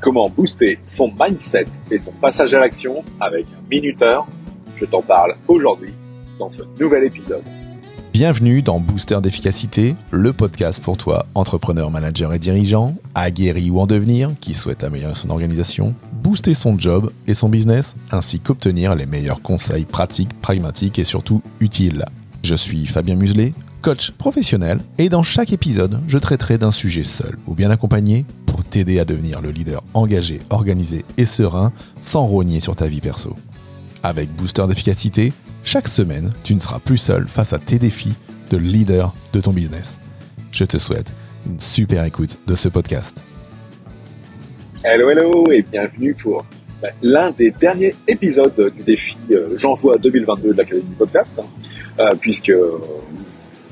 Comment 0.00 0.28
booster 0.28 0.78
son 0.82 1.10
mindset 1.18 1.64
et 1.90 1.98
son 1.98 2.12
passage 2.12 2.52
à 2.52 2.58
l'action 2.58 3.02
avec 3.18 3.46
un 3.46 3.66
minuteur? 3.70 4.26
Je 4.76 4.84
t'en 4.84 5.00
parle 5.00 5.36
aujourd'hui 5.48 5.94
dans 6.38 6.50
ce 6.50 6.60
nouvel 6.78 7.04
épisode. 7.04 7.42
Bienvenue 8.12 8.60
dans 8.60 8.78
Booster 8.78 9.22
d'efficacité, 9.22 9.96
le 10.10 10.34
podcast 10.34 10.82
pour 10.82 10.98
toi, 10.98 11.24
entrepreneur, 11.34 11.90
manager 11.90 12.34
et 12.34 12.38
dirigeant, 12.38 12.94
aguerri 13.14 13.70
ou 13.70 13.80
en 13.80 13.86
devenir, 13.86 14.32
qui 14.38 14.52
souhaite 14.52 14.84
améliorer 14.84 15.14
son 15.14 15.30
organisation, 15.30 15.94
booster 16.12 16.52
son 16.52 16.78
job 16.78 17.10
et 17.26 17.32
son 17.32 17.48
business, 17.48 17.96
ainsi 18.10 18.38
qu'obtenir 18.38 18.94
les 18.94 19.06
meilleurs 19.06 19.40
conseils 19.40 19.86
pratiques, 19.86 20.38
pragmatiques 20.42 20.98
et 20.98 21.04
surtout 21.04 21.40
utiles. 21.60 22.04
Je 22.44 22.54
suis 22.54 22.84
Fabien 22.86 23.14
Muselet, 23.14 23.54
coach 23.82 24.12
professionnel, 24.12 24.78
et 24.96 25.08
dans 25.08 25.22
chaque 25.22 25.52
épisode, 25.52 26.00
je 26.06 26.16
traiterai 26.16 26.56
d'un 26.56 26.70
sujet 26.70 27.02
seul 27.02 27.36
ou 27.46 27.54
bien 27.54 27.70
accompagné 27.70 28.24
pour 28.46 28.64
t'aider 28.64 29.00
à 29.00 29.04
devenir 29.04 29.40
le 29.42 29.50
leader 29.50 29.82
engagé, 29.92 30.38
organisé 30.48 31.04
et 31.18 31.24
serein 31.26 31.72
sans 32.00 32.24
rogner 32.24 32.60
sur 32.60 32.76
ta 32.76 32.86
vie 32.86 33.00
perso. 33.00 33.34
Avec 34.02 34.30
Booster 34.34 34.66
d'efficacité, 34.66 35.32
chaque 35.64 35.88
semaine, 35.88 36.32
tu 36.44 36.54
ne 36.54 36.60
seras 36.60 36.78
plus 36.78 36.96
seul 36.96 37.28
face 37.28 37.52
à 37.52 37.58
tes 37.58 37.78
défis 37.78 38.14
de 38.50 38.56
leader 38.56 39.12
de 39.32 39.40
ton 39.40 39.52
business. 39.52 40.00
Je 40.52 40.64
te 40.64 40.78
souhaite 40.78 41.12
une 41.46 41.60
super 41.60 42.04
écoute 42.04 42.38
de 42.46 42.54
ce 42.54 42.68
podcast. 42.68 43.22
Hello, 44.84 45.10
hello 45.10 45.44
et 45.50 45.62
bienvenue 45.62 46.14
pour 46.14 46.44
bah, 46.80 46.88
l'un 47.02 47.30
des 47.30 47.50
derniers 47.50 47.94
épisodes 48.08 48.72
du 48.76 48.82
défi 48.82 49.16
euh, 49.30 49.56
J'envoie 49.56 49.98
2022 49.98 50.52
de 50.52 50.58
l'Académie 50.58 50.94
podcast, 50.98 51.38
hein. 51.38 51.46
euh, 52.00 52.14
puisque 52.20 52.50
euh, 52.50 52.78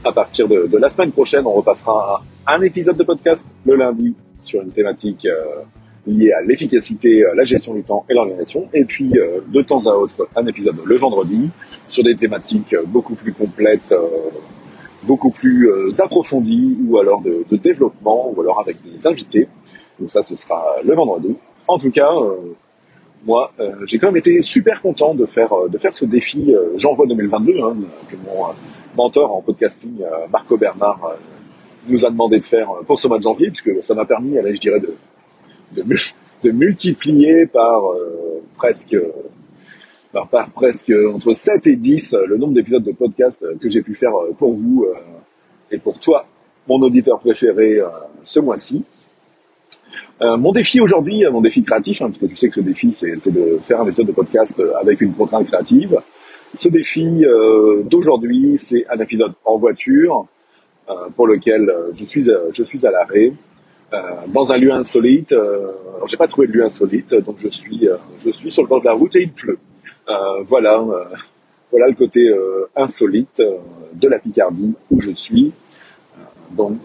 à 0.04 0.12
partir 0.12 0.48
de, 0.48 0.76
la 0.76 0.88
semaine 0.88 1.12
prochaine, 1.12 1.46
on 1.46 1.52
repassera 1.52 2.22
un 2.46 2.60
épisode 2.62 2.96
de 2.96 3.04
podcast 3.04 3.44
le 3.64 3.74
lundi 3.76 4.14
sur 4.42 4.62
une 4.62 4.70
thématique 4.70 5.26
liée 6.06 6.32
à 6.32 6.40
l'efficacité, 6.42 7.22
la 7.34 7.44
gestion 7.44 7.74
du 7.74 7.82
temps 7.82 8.06
et 8.08 8.14
l'organisation, 8.14 8.68
et 8.72 8.84
puis 8.84 9.10
de 9.10 9.62
temps 9.62 9.86
à 9.86 9.90
autre 9.90 10.28
un 10.34 10.46
épisode 10.46 10.76
le 10.84 10.96
vendredi 10.96 11.50
sur 11.88 12.02
des 12.02 12.16
thématiques 12.16 12.74
beaucoup 12.86 13.14
plus 13.14 13.34
complètes, 13.34 13.94
beaucoup 15.02 15.30
plus 15.30 15.70
approfondies, 16.00 16.78
ou 16.88 16.98
alors 16.98 17.20
de, 17.20 17.56
développement, 17.56 18.32
ou 18.34 18.40
alors 18.40 18.60
avec 18.60 18.78
des 18.82 19.06
invités. 19.06 19.48
Donc 19.98 20.10
ça, 20.10 20.22
ce 20.22 20.34
sera 20.34 20.64
le 20.82 20.94
vendredi. 20.94 21.36
En 21.68 21.76
tout 21.76 21.90
cas, 21.90 22.10
moi, 23.26 23.52
euh, 23.60 23.72
j'ai 23.84 23.98
quand 23.98 24.08
même 24.08 24.16
été 24.16 24.40
super 24.40 24.80
content 24.80 25.14
de 25.14 25.26
faire 25.26 25.50
ce 25.92 26.04
défi 26.04 26.54
euh, 26.54 26.72
J'envoie 26.76 27.06
2022 27.06 27.52
hein, 27.62 27.76
mentor 28.96 29.34
en 29.34 29.42
podcasting 29.42 30.02
Marco 30.30 30.56
Bernard 30.56 31.16
nous 31.88 32.04
a 32.04 32.10
demandé 32.10 32.38
de 32.38 32.44
faire 32.44 32.68
pour 32.86 32.98
ce 32.98 33.08
mois 33.08 33.18
de 33.18 33.22
janvier, 33.22 33.48
puisque 33.48 33.82
ça 33.82 33.94
m'a 33.94 34.04
permis, 34.04 34.36
allez, 34.38 34.54
je 34.54 34.60
dirais, 34.60 34.80
de 34.80 34.94
de, 35.72 36.50
multiplier 36.52 37.46
par 37.46 37.82
presque 38.56 38.96
par, 40.12 40.28
par, 40.28 40.50
presque 40.50 40.92
entre 41.14 41.32
7 41.32 41.66
et 41.68 41.76
10 41.76 42.16
le 42.26 42.36
nombre 42.36 42.54
d'épisodes 42.54 42.82
de 42.82 42.92
podcast 42.92 43.44
que 43.60 43.68
j'ai 43.68 43.82
pu 43.82 43.94
faire 43.94 44.12
pour 44.38 44.52
vous 44.52 44.86
et 45.70 45.78
pour 45.78 45.98
toi, 45.98 46.26
mon 46.68 46.80
auditeur 46.80 47.20
préféré, 47.20 47.80
ce 48.24 48.40
mois-ci. 48.40 48.84
Euh, 50.22 50.36
mon 50.36 50.52
défi 50.52 50.80
aujourd'hui, 50.80 51.24
mon 51.30 51.40
défi 51.40 51.62
créatif, 51.62 52.02
hein, 52.02 52.06
parce 52.06 52.18
que 52.18 52.26
tu 52.26 52.36
sais 52.36 52.48
que 52.48 52.54
ce 52.54 52.60
défi, 52.60 52.92
c'est 52.92 53.30
de 53.30 53.58
faire 53.62 53.80
un 53.80 53.86
épisode 53.86 54.06
de 54.06 54.12
podcast 54.12 54.60
avec 54.80 55.00
une 55.00 55.14
contrainte 55.14 55.46
créative. 55.46 55.98
Ce 56.54 56.68
défi 56.68 57.24
euh, 57.24 57.82
d'aujourd'hui, 57.84 58.58
c'est 58.58 58.84
un 58.88 58.98
épisode 58.98 59.32
en 59.44 59.56
voiture 59.56 60.26
euh, 60.88 61.08
pour 61.14 61.28
lequel 61.28 61.72
je 61.94 62.04
suis, 62.04 62.28
je 62.50 62.62
suis 62.62 62.86
à 62.86 62.90
l'arrêt 62.90 63.32
dans 64.28 64.52
un 64.52 64.56
lieu 64.56 64.70
insolite. 64.70 65.32
alors, 65.32 66.06
j'ai 66.06 66.16
pas 66.16 66.28
trouvé 66.28 66.46
de 66.46 66.52
lieu 66.52 66.64
insolite, 66.64 67.12
donc 67.12 67.36
je 67.38 67.48
suis, 67.48 67.88
je 68.18 68.30
suis 68.30 68.48
sur 68.48 68.62
le 68.62 68.68
bord 68.68 68.80
de 68.80 68.84
la 68.84 68.92
route 68.92 69.16
et 69.16 69.22
il 69.22 69.32
pleut. 69.32 69.58
voilà, 70.44 70.80
voilà 71.72 71.88
le 71.88 71.94
côté 71.94 72.32
insolite 72.76 73.42
de 73.92 74.08
la 74.08 74.20
Picardie 74.20 74.74
où 74.92 75.00
je 75.00 75.10
suis. 75.10 75.52
donc, 76.52 76.78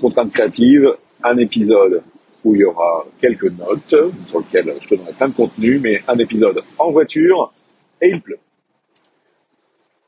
contrainte 0.00 0.32
créative, 0.32 0.96
un 1.22 1.36
épisode 1.36 2.02
où 2.44 2.54
il 2.54 2.62
y 2.62 2.64
aura 2.64 3.04
quelques 3.20 3.52
notes 3.52 3.94
sur 4.24 4.40
lesquelles 4.40 4.74
je 4.80 4.88
te 4.88 4.94
donnerai 4.94 5.12
plein 5.12 5.28
de 5.28 5.34
contenu, 5.34 5.78
mais 5.80 6.00
un 6.08 6.16
épisode 6.16 6.62
en 6.78 6.90
voiture 6.90 7.52
et 8.00 8.08
il 8.08 8.22
pleut. 8.22 8.38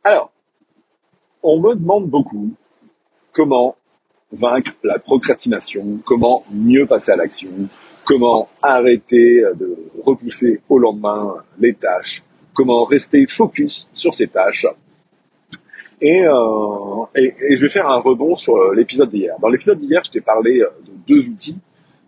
Alors, 0.04 0.30
on 1.42 1.60
me 1.60 1.74
demande 1.74 2.08
beaucoup 2.08 2.50
comment 3.32 3.76
vaincre 4.32 4.72
la 4.82 4.98
procrastination, 4.98 5.98
comment 6.04 6.44
mieux 6.50 6.86
passer 6.86 7.12
à 7.12 7.16
l'action, 7.16 7.50
comment 8.04 8.48
arrêter 8.62 9.42
de 9.56 9.76
repousser 10.04 10.60
au 10.68 10.78
lendemain 10.78 11.36
les 11.58 11.74
tâches, 11.74 12.22
comment 12.52 12.84
rester 12.84 13.26
focus 13.26 13.88
sur 13.94 14.14
ces 14.14 14.28
tâches. 14.28 14.66
Et, 16.00 16.22
euh, 16.22 16.32
je 17.14 17.60
vais 17.62 17.70
faire 17.70 17.88
un 17.88 18.00
rebond 18.00 18.36
sur 18.36 18.72
l'épisode 18.72 19.10
d'hier. 19.10 19.36
Dans 19.40 19.48
l'épisode 19.48 19.78
d'hier, 19.78 20.02
je 20.04 20.10
t'ai 20.10 20.20
parlé 20.20 20.58
de 20.58 20.92
deux 21.06 21.28
outils 21.28 21.58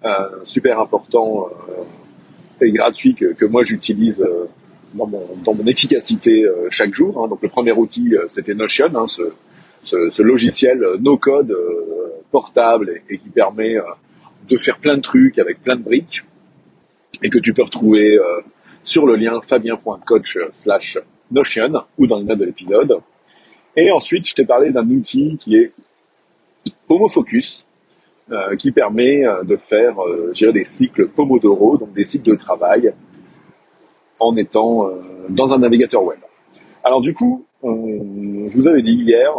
euh, 0.05 0.45
super 0.45 0.79
important 0.79 1.49
euh, 1.71 2.65
et 2.65 2.71
gratuit 2.71 3.15
que, 3.15 3.45
moi 3.47 3.65
j'utilise 3.65 4.21
euh, 4.21 4.45
dans 4.97 5.55
mon, 5.55 5.67
efficacité 5.67 6.45
chaque 6.71 6.95
jour. 6.95 7.23
Hein. 7.23 7.29
Donc 7.29 7.43
le 7.43 7.49
premier 7.49 7.73
outil, 7.73 8.15
c'était 8.29 8.55
Notion, 8.55 8.91
hein, 8.95 9.07
ce, 9.83 10.23
logiciel 10.23 10.81
no-code 11.01 11.57
portable 12.31 13.03
et, 13.09 13.19
qui 13.19 13.29
permet 13.29 13.77
de 14.49 14.59
faire 14.59 14.79
plein 14.79 14.97
de 14.97 15.03
trucs 15.03 15.39
avec 15.39 15.63
plein 15.63 15.77
de 15.77 15.83
briques 15.83 16.25
et 17.23 17.31
que 17.31 17.39
tu 17.39 17.53
peux 17.53 17.63
retrouver 17.63 18.19
sur 18.85 19.07
le 19.07 19.17
lien 19.17 19.41
fabien.coach 19.41 20.39
slash 20.53 20.99
Notion 21.31 21.73
ou 21.99 22.07
dans 22.07 22.19
le 22.19 22.25
note 22.25 22.39
de 22.39 22.45
l'épisode. 22.45 22.99
Et 23.77 23.91
ensuite, 23.91 24.27
je 24.29 24.35
t'ai 24.35 24.45
parlé 24.45 24.71
d'un 24.71 24.89
outil 24.89 25.37
qui 25.39 25.57
est 25.57 25.73
HomoFocus, 26.89 27.67
euh, 28.33 28.57
qui 28.57 28.73
permet 28.73 29.25
euh, 29.25 29.43
de 29.45 29.57
faire 29.57 30.03
euh, 30.03 30.33
des 30.53 30.65
cycles 30.65 31.09
Pomodoro, 31.09 31.77
donc 31.77 31.93
des 31.93 32.05
cycles 32.05 32.31
de 32.31 32.37
travail, 32.37 32.93
en 34.19 34.37
étant 34.37 34.91
dans 35.29 35.53
un 35.53 35.59
navigateur 35.59 36.03
web. 36.03 36.19
Alors 36.85 37.01
du 37.01 37.15
coup, 37.15 37.45
je 37.63 38.57
vous 38.57 38.69
avais 38.69 38.83
dit 38.83 38.95
hier, 38.95 39.33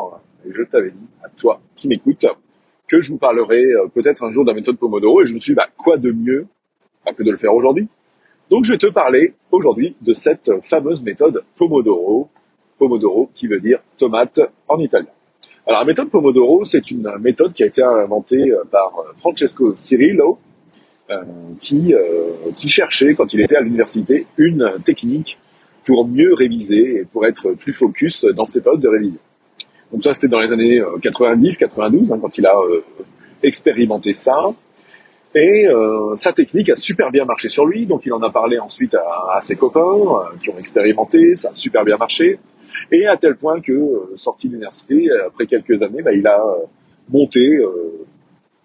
et 0.45 0.53
je 0.53 0.63
t'avais 0.63 0.91
dit 0.91 1.07
à 1.23 1.29
toi 1.29 1.59
qui 1.75 1.88
m'écoute, 1.88 2.25
que 2.88 3.01
je 3.01 3.11
vous 3.11 3.17
parlerai 3.17 3.63
peut-être 3.93 4.23
un 4.23 4.31
jour 4.31 4.43
de 4.45 4.49
la 4.49 4.55
méthode 4.55 4.77
Pomodoro, 4.77 5.21
et 5.21 5.25
je 5.25 5.33
me 5.33 5.39
suis 5.39 5.53
dit, 5.53 5.55
bah, 5.55 5.67
quoi 5.77 5.97
de 5.97 6.11
mieux 6.11 6.47
que 7.13 7.23
de 7.23 7.31
le 7.31 7.38
faire 7.38 7.53
aujourd'hui 7.53 7.88
Donc 8.49 8.65
je 8.65 8.73
vais 8.73 8.77
te 8.77 8.88
parler 8.88 9.33
aujourd'hui 9.51 9.95
de 10.01 10.13
cette 10.13 10.51
fameuse 10.63 11.03
méthode 11.03 11.44
Pomodoro, 11.55 12.29
Pomodoro 12.77 13.29
qui 13.33 13.47
veut 13.47 13.59
dire 13.59 13.79
tomate 13.97 14.39
en 14.67 14.77
italien. 14.77 15.09
Alors, 15.65 15.81
la 15.81 15.85
méthode 15.85 16.09
Pomodoro, 16.09 16.63
c'est 16.63 16.91
une 16.91 17.11
méthode 17.19 17.51
qui 17.51 17.63
a 17.63 17.65
été 17.65 17.83
inventée 17.83 18.51
euh, 18.51 18.63
par 18.71 18.94
euh, 18.99 19.11
Francesco 19.17 19.75
Cirillo, 19.75 20.38
euh, 20.39 20.47
qui, 21.59 21.94
qui 22.56 22.69
cherchait, 22.69 23.13
quand 23.16 23.34
il 23.34 23.41
était 23.41 23.56
à 23.56 23.62
l'université, 23.62 24.25
une 24.38 24.73
technique 24.84 25.38
pour 25.86 26.07
mieux 26.07 26.33
réviser 26.33 27.00
et 27.00 27.06
pour 27.06 27.25
être 27.25 27.54
plus 27.54 27.74
focus 27.74 28.25
dans 28.36 28.45
ses 28.45 28.62
périodes 28.62 28.81
de 28.81 28.89
révision. 28.89 29.19
Donc 29.92 30.04
ça, 30.04 30.13
c'était 30.13 30.27
dans 30.27 30.42
les 30.42 30.51
années 30.51 30.81
90-92, 30.81 32.12
hein, 32.12 32.19
quand 32.21 32.38
il 32.38 32.45
a 32.45 32.56
expérimenté 33.42 34.12
ça. 34.12 34.38
Et 35.33 35.68
sa 36.15 36.33
technique 36.33 36.69
a 36.69 36.75
super 36.75 37.09
bien 37.12 37.25
marché 37.25 37.48
sur 37.48 37.65
lui, 37.65 37.86
donc 37.86 38.06
il 38.06 38.12
en 38.12 38.21
a 38.21 38.30
parlé 38.30 38.59
ensuite 38.59 38.95
à, 38.95 39.38
à 39.38 39.42
ses 39.42 39.56
copains 39.56 39.98
qui 40.42 40.50
ont 40.50 40.57
expérimenté, 40.57 41.36
ça 41.36 41.51
a 41.51 41.56
super 41.56 41.86
bien 41.86 41.98
marché. 41.98 42.39
Et 42.92 43.06
à 43.07 43.18
tel 43.18 43.36
point 43.36 43.59
que, 43.62 43.71
euh, 43.71 44.15
sorti 44.15 44.48
de 44.48 44.54
l'université, 44.54 45.09
après 45.25 45.45
quelques 45.45 45.83
années, 45.83 46.01
bah, 46.01 46.13
il 46.13 46.25
a 46.27 46.39
euh, 46.39 46.65
monté 47.09 47.57
euh, 47.57 48.06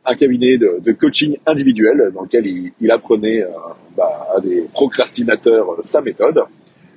un 0.04 0.14
cabinet 0.14 0.58
de, 0.58 0.92
coaching 0.92 1.36
individuel 1.46 2.10
dans 2.14 2.22
lequel 2.22 2.46
il, 2.46 2.90
apprenait 2.90 3.44
bah, 3.96 4.26
à 4.36 4.40
des 4.40 4.62
procrastinateurs 4.72 5.78
sa 5.82 6.00
méthode. 6.00 6.42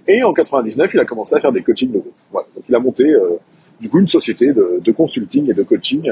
Et 0.07 0.24
en 0.24 0.34
99, 0.34 0.94
il 0.94 1.00
a 1.00 1.06
commencé 1.06 1.36
à 1.36 1.40
faire 1.40 1.52
des 1.52 1.62
coachings 1.62 1.92
de 1.92 2.00
groupe. 2.00 2.13
Voilà. 2.31 2.48
Donc 2.56 2.63
il 2.68 2.75
a 2.75 2.80
monté 2.80 3.16
du 3.80 3.90
coup 3.90 4.00
une 4.00 4.07
société 4.07 4.48
de, 4.48 4.80
de, 4.84 4.92
consulting 4.92 5.50
et 5.50 5.54
de 5.54 5.63
coaching 5.63 6.12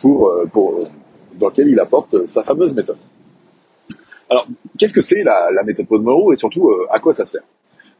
pour, 0.00 0.32
pour 0.52 0.80
dans 1.34 1.48
laquelle 1.48 1.68
il 1.68 1.80
apporte 1.80 2.26
sa 2.28 2.44
fameuse 2.44 2.74
méthode. 2.74 2.98
Alors, 4.28 4.46
qu'est-ce 4.78 4.94
que 4.94 5.00
c'est 5.00 5.24
la, 5.24 5.50
la, 5.52 5.64
méthode 5.64 5.86
Pomodoro 5.86 6.32
et 6.32 6.36
surtout 6.36 6.70
à 6.90 7.00
quoi 7.00 7.12
ça 7.12 7.24
sert? 7.24 7.42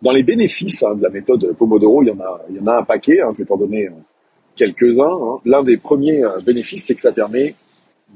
Dans 0.01 0.13
les 0.13 0.23
bénéfices 0.23 0.83
hein, 0.83 0.95
de 0.95 1.03
la 1.03 1.11
méthode 1.11 1.55
Pomodoro, 1.59 2.03
il 2.03 2.09
y 2.09 2.13
en 2.13 2.21
a, 2.21 2.41
il 2.49 2.57
y 2.57 2.61
en 2.61 2.67
a 2.69 2.79
un 2.79 2.83
paquet. 2.85 3.21
Hein, 3.21 3.31
je 3.33 3.39
vais 3.39 3.45
t'en 3.45 3.57
donner 3.57 3.89
quelques-uns. 4.55 5.05
Hein. 5.05 5.39
L'un 5.45 5.63
des 5.63 5.77
premiers 5.77 6.23
bénéfices, 6.45 6.85
c'est 6.85 6.95
que 6.95 7.01
ça 7.01 7.13
permet 7.13 7.55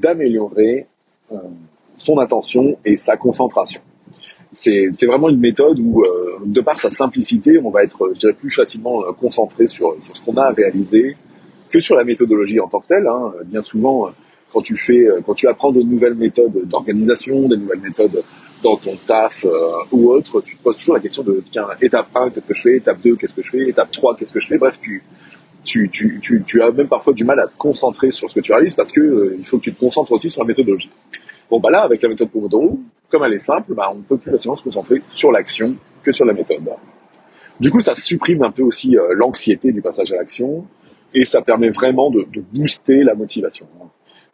d'améliorer 0.01 0.87
son 1.97 2.19
attention 2.19 2.77
et 2.85 2.97
sa 2.97 3.17
concentration. 3.17 3.81
C'est 4.53 5.07
vraiment 5.07 5.29
une 5.29 5.41
méthode 5.41 5.81
où, 5.81 6.03
euh, 6.03 6.39
de 6.45 6.61
par 6.61 6.79
sa 6.79 6.91
simplicité, 6.91 7.59
on 7.59 7.71
va 7.71 7.83
être, 7.83 8.11
je 8.15 8.21
dirais, 8.21 8.35
plus 8.35 8.51
facilement 8.51 9.03
euh, 9.03 9.13
concentré 9.13 9.67
sur, 9.67 9.97
sur 10.01 10.17
ce 10.17 10.23
qu'on 10.23 10.37
a 10.37 10.45
à 10.45 10.53
réaliser 10.53 11.17
que 11.71 11.81
sur 11.81 11.97
la 11.97 12.05
méthodologie 12.05 12.61
en 12.61 12.69
tant 12.69 12.79
que 12.79 12.87
telle. 12.87 13.07
Hein. 13.07 13.33
Bien 13.47 13.63
souvent, 13.63 14.11
quand 14.53 14.63
tu 14.63 14.77
fais, 14.77 15.09
quand 15.27 15.35
tu 15.35 15.49
apprends 15.49 15.73
de 15.73 15.83
nouvelles 15.83 16.15
méthodes 16.15 16.69
d'organisation, 16.69 17.49
des 17.49 17.57
nouvelles 17.57 17.81
méthodes 17.81 18.23
dans 18.63 18.77
ton 18.77 18.97
taf 19.07 19.45
euh, 19.45 19.73
ou 19.93 20.11
autre, 20.11 20.41
tu 20.41 20.57
te 20.57 20.63
poses 20.63 20.77
toujours 20.77 20.95
la 20.95 21.01
question 21.01 21.23
de 21.23 21.43
tiens, 21.51 21.67
étape 21.81 22.09
1, 22.15 22.31
qu'est-ce 22.31 22.49
que 22.49 22.55
je 22.55 22.63
fais? 22.63 22.77
Étape 22.77 23.01
2, 23.03 23.17
qu'est-ce 23.17 23.35
que 23.35 23.43
je 23.43 23.51
fais? 23.51 23.69
Étape 23.69 23.91
3, 23.93 24.17
qu'est-ce 24.17 24.33
que 24.33 24.41
je 24.41 24.47
fais? 24.47 24.59
Bref, 24.59 24.79
tu, 24.81 25.03
tu, 25.65 26.63
as 26.63 26.71
même 26.71 26.89
parfois 26.89 27.13
du 27.13 27.25
mal 27.25 27.41
à 27.41 27.47
te 27.47 27.57
concentrer 27.57 28.11
sur 28.11 28.29
ce 28.29 28.35
que 28.35 28.41
tu 28.41 28.53
réalises 28.53 28.75
parce 28.75 28.93
que 28.93 29.37
il 29.39 29.45
faut 29.47 29.59
que 29.59 29.65
tu 29.65 29.75
te 29.75 29.81
concentres 29.81 30.13
aussi 30.13 30.31
sur 30.31 30.43
la 30.43 30.49
méthodologie. 30.49 30.91
Bon, 31.51 31.61
bah 31.61 31.71
là, 31.71 31.83
avec 31.83 32.03
la 32.03 32.09
méthode 32.09 32.31
Pomodoro, 32.31 32.81
comme 33.11 33.25
elle 33.25 33.35
est 33.35 33.39
simple, 33.39 33.75
bah, 33.75 33.93
on 33.95 34.01
peut 34.01 34.17
plus 34.17 34.31
facilement 34.31 34.57
se 34.57 34.63
concentrer 34.63 35.03
sur 35.11 35.31
l'action 35.31 35.77
que 36.03 36.13
sur 36.13 36.25
la 36.25 36.33
méthode. 36.33 36.63
Du 37.61 37.71
coup, 37.71 37.81
ça 37.81 37.95
supprime 37.95 38.43
un 38.43 38.51
peu 38.51 38.63
aussi 38.63 38.97
euh, 38.97 39.15
l'anxiété 39.15 39.71
du 39.73 39.81
passage 39.83 40.13
à 40.13 40.17
l'action 40.17 40.67
et 41.13 41.25
ça 41.25 41.43
permet 41.43 41.71
vraiment 41.71 42.11
de, 42.11 42.27
booster 42.53 43.05
la 43.05 43.15
motivation. 43.15 43.67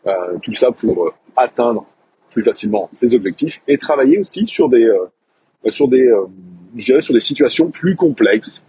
Euh, 0.06 0.38
tout 0.42 0.52
ça 0.52 0.70
pour 0.72 1.08
euh, 1.08 1.12
atteindre 1.36 1.84
plus 2.30 2.42
facilement 2.42 2.88
ses 2.92 3.14
objectifs 3.14 3.60
et 3.68 3.76
travailler 3.76 4.18
aussi 4.18 4.46
sur 4.46 4.68
des, 4.68 4.84
euh, 4.84 5.06
sur 5.68 5.88
des, 5.88 6.06
euh, 6.06 7.00
sur 7.00 7.12
des 7.12 7.20
situations 7.20 7.70
plus 7.70 7.96
complexes. 7.96 8.62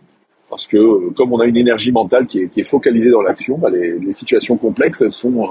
Parce 0.52 0.68
que 0.68 1.12
comme 1.14 1.32
on 1.32 1.40
a 1.40 1.46
une 1.46 1.56
énergie 1.56 1.94
mentale 1.94 2.28
qui 2.28 2.42
est, 2.42 2.64
focalisée 2.66 3.10
dans 3.10 3.22
l'action, 3.22 3.58
bah 3.58 3.70
les, 3.70 4.12
situations 4.12 4.58
complexes 4.58 5.08
sont, 5.08 5.50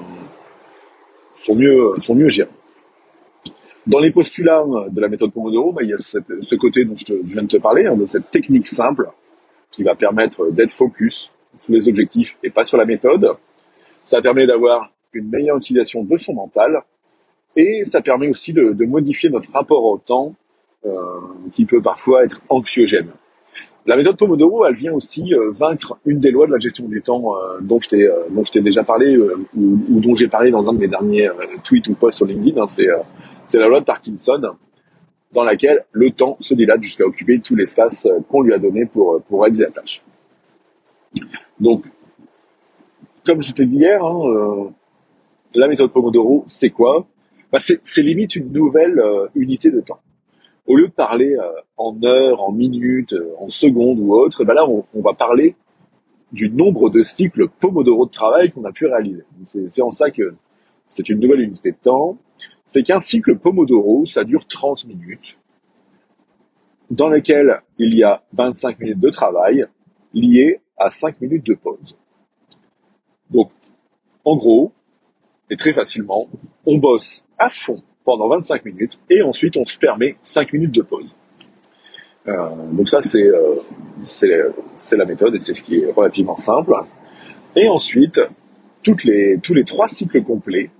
sont 1.35 1.55
mieux, 1.55 1.93
sont 1.97 2.15
mieux 2.15 2.29
gérées. 2.29 2.51
Dans 3.87 3.99
les 3.99 4.11
postulats 4.11 4.63
de 4.91 5.01
la 5.01 5.09
méthode 5.09 5.33
Pomodoro, 5.33 5.73
bah, 5.73 5.83
il 5.83 5.89
y 5.89 5.95
a 5.95 5.97
ce 5.97 6.55
côté 6.55 6.85
dont 6.85 6.95
je, 6.97 7.15
viens 7.25 7.43
de 7.43 7.49
te 7.49 7.57
parler, 7.57 7.87
hein, 7.87 7.97
de 7.97 8.07
cette 8.07 8.31
technique 8.31 8.67
simple 8.67 9.11
qui 9.71 9.83
va 9.83 9.95
permettre 9.95 10.51
d'être 10.51 10.71
focus 10.71 11.33
sur 11.61 11.73
les 11.73 11.89
objectifs 11.89 12.37
et 12.43 12.51
pas 12.51 12.65
sur 12.65 12.77
la 12.77 12.85
méthode. 12.85 13.27
Ça 14.05 14.21
permet 14.21 14.47
d'avoir 14.47 14.93
une 15.15 15.31
meilleure 15.31 15.57
utilisation 15.57 16.05
de 16.05 16.17
son 16.19 16.35
mental 16.35 16.83
et 17.57 17.87
ça 17.87 18.03
permet 18.03 18.29
aussi 18.29 18.53
de, 18.53 18.85
modifier 18.85 19.31
notre 19.31 19.51
rapport 19.51 19.83
au 19.83 19.97
temps 19.97 20.35
euh, 20.85 20.93
qui 21.53 21.65
peut 21.65 21.81
parfois 21.81 22.23
être 22.25 22.43
anxiogène. 22.51 23.09
La 23.87 23.97
méthode 23.97 24.17
Pomodoro, 24.17 24.67
elle 24.67 24.75
vient 24.75 24.93
aussi 24.93 25.35
euh, 25.35 25.51
vaincre 25.53 25.99
une 26.05 26.21
des 26.21 26.31
lois 26.31 26.47
de 26.47 26.53
la 26.53 26.59
gestion 26.59 26.87
du 26.87 27.01
temps 27.03 27.35
euh, 27.35 27.59
dont 27.61 27.81
je 27.81 27.89
t'ai 27.89 28.07
euh, 28.07 28.63
déjà 28.63 28.85
parlé 28.85 29.17
ou, 29.17 29.47
ou, 29.57 30.01
dont 30.01 30.15
j'ai 30.15 30.29
parlé 30.29 30.51
dans 30.51 30.69
un 30.69 30.75
de 30.75 30.79
mes 30.79 30.89
derniers 30.89 31.31
tweets 31.65 31.89
ou 31.89 31.95
posts 31.95 32.19
sur 32.19 32.27
LinkedIn. 32.27 32.61
Hein, 32.61 32.67
c'est 32.67 33.59
la 33.59 33.69
loi 33.69 33.81
de 33.81 33.85
Parkinson, 33.85 34.55
dans 35.33 35.45
laquelle 35.45 35.85
le 35.93 36.11
temps 36.11 36.37
se 36.41 36.55
dilate 36.55 36.83
jusqu'à 36.83 37.05
occuper 37.05 37.41
tout 37.41 37.55
l'espace 37.55 38.07
euh, 38.07 38.21
qu'on 38.29 38.43
lui 38.43 38.53
a 38.53 38.59
donné 38.59 38.87
pour, 38.87 39.15
euh, 39.15 39.25
pour 39.29 39.43
réaliser 39.43 39.65
la 39.65 39.71
tâche. 39.71 40.03
Donc, 41.59 41.85
comme 43.25 43.41
je 43.41 43.53
t'ai 43.53 43.67
dit 43.67 43.77
hier, 43.77 44.05
hein, 44.05 44.21
euh, 44.25 44.69
la 45.55 45.69
méthode 45.69 45.93
Pomodoro, 45.93 46.45
c'est 46.49 46.71
quoi? 46.71 47.07
Bah 47.53 47.59
C'est 47.59 48.03
limite 48.03 48.37
une 48.37 48.53
nouvelle 48.53 49.03
unité 49.35 49.71
de 49.73 49.81
temps. 49.81 49.99
Au 50.67 50.77
lieu 50.77 50.89
de 50.89 50.93
parler 50.93 51.37
en 51.77 51.97
heures, 52.05 52.43
en 52.43 52.53
minutes, 52.53 53.15
en 53.39 53.49
secondes 53.49 53.99
ou 53.99 54.15
autre, 54.15 54.45
bah 54.45 54.55
là, 54.55 54.69
on, 54.69 54.85
on, 54.95 55.01
va 55.01 55.15
parler 55.15 55.57
du 56.33 56.49
nombre 56.49 56.91
de 56.91 57.03
cycles 57.03 57.49
Pomodoro 57.49 58.07
de 58.07 58.11
travail 58.11 58.53
qu'on 58.53 58.65
a 58.65 58.73
pu 58.73 58.87
réaliser. 58.87 59.25
C'est 59.45 59.83
en 59.83 59.91
ça 59.91 60.11
que 60.11 60.35
c'est 60.89 61.09
une 61.09 61.19
nouvelle 61.19 61.41
unité 61.41 61.73
de 61.73 61.77
temps 61.81 62.19
c'est 62.71 62.85
qu'un 62.85 63.01
cycle 63.01 63.37
Pomodoro, 63.37 64.07
ça 64.07 64.23
dure 64.23 64.47
30 64.47 64.85
minutes, 64.85 65.41
dans 66.89 67.09
lequel 67.09 67.63
il 67.79 67.93
y 67.97 68.05
a 68.05 68.23
25 68.33 68.79
minutes 68.79 69.01
de 69.01 69.11
travail 69.11 69.67
liées 70.15 70.61
à 70.77 70.89
5 70.89 71.21
minutes 71.21 71.45
de 71.45 71.55
pause. 71.55 71.97
Donc, 73.29 73.51
en 74.25 74.37
gros, 74.37 74.71
et 75.51 75.57
très 75.57 75.73
facilement, 75.73 76.29
on 76.65 76.79
bosse 76.79 77.25
à 77.39 77.51
fond 77.51 77.83
pendant 78.05 78.29
25 78.29 78.65
minutes 78.65 78.99
et 79.09 79.23
ensuite 79.23 79.57
on 79.57 79.65
se 79.65 79.79
permet 79.79 80.17
5 80.23 80.53
minutes 80.53 80.73
de 80.73 80.83
pause. 80.83 81.15
Euh, 82.29 82.49
donc 82.73 82.89
ça, 82.89 83.01
c'est 83.01 83.27
euh, 83.27 84.53
la 84.93 85.05
méthode 85.05 85.35
et 85.35 85.41
c'est 85.41 85.55
ce 85.55 85.63
qui 85.63 85.81
est 85.81 85.91
relativement 85.91 86.37
simple. 86.37 86.75
Et 87.57 87.69
ensuite, 87.69 88.21
toutes 88.83 89.05
les, 89.05 89.39
tous 89.43 89.55
les 89.55 89.65
trois 89.65 89.89
cycles 89.89 90.23
complets, 90.23 90.71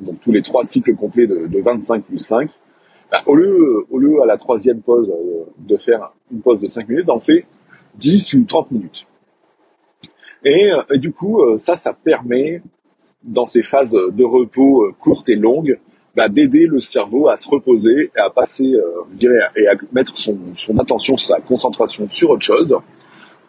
donc 0.00 0.20
tous 0.20 0.32
les 0.32 0.42
trois 0.42 0.64
cycles 0.64 0.94
complets 0.94 1.26
de, 1.26 1.46
de 1.46 1.60
25 1.60 2.04
plus 2.04 2.18
5, 2.18 2.50
bah, 3.10 3.22
au, 3.26 3.36
lieu, 3.36 3.86
au 3.90 3.98
lieu 3.98 4.22
à 4.22 4.26
la 4.26 4.36
troisième 4.36 4.80
pause 4.80 5.08
euh, 5.08 5.44
de 5.58 5.76
faire 5.76 6.12
une 6.32 6.40
pause 6.40 6.60
de 6.60 6.66
5 6.66 6.88
minutes, 6.88 7.08
on 7.08 7.20
fait 7.20 7.46
10 7.96 8.34
ou 8.34 8.44
30 8.44 8.72
minutes. 8.72 9.06
Et, 10.44 10.72
euh, 10.72 10.82
et, 10.92 10.98
du 10.98 11.12
coup, 11.12 11.40
euh, 11.40 11.56
ça, 11.56 11.76
ça 11.76 11.92
permet, 11.92 12.62
dans 13.22 13.46
ces 13.46 13.62
phases 13.62 13.92
de 13.92 14.24
repos 14.24 14.92
courtes 14.98 15.28
et 15.28 15.36
longues, 15.36 15.78
bah, 16.16 16.28
d'aider 16.28 16.66
le 16.66 16.80
cerveau 16.80 17.28
à 17.28 17.36
se 17.36 17.48
reposer 17.48 18.10
et 18.14 18.18
à 18.18 18.30
passer, 18.30 18.72
je 19.12 19.18
dirais, 19.18 19.40
et 19.56 19.66
à 19.66 19.74
mettre 19.92 20.16
son, 20.16 20.36
son 20.54 20.78
attention, 20.78 21.16
sa 21.16 21.40
concentration 21.40 22.08
sur 22.08 22.30
autre 22.30 22.42
chose. 22.42 22.76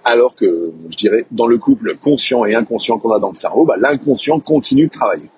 Alors 0.03 0.35
que, 0.35 0.71
je 0.91 0.97
dirais, 0.97 1.25
dans 1.31 1.47
le 1.47 1.57
couple 1.57 1.97
conscient 1.97 2.45
et 2.45 2.53
inconscient 2.53 2.99
qu'on 2.99 3.11
a 3.11 3.19
dans 3.19 3.29
le 3.29 3.35
cerveau, 3.35 3.65
bah, 3.65 3.75
l'inconscient 3.77 4.39
continue 4.39 4.85
de 4.85 4.91
travailler. 4.91 5.29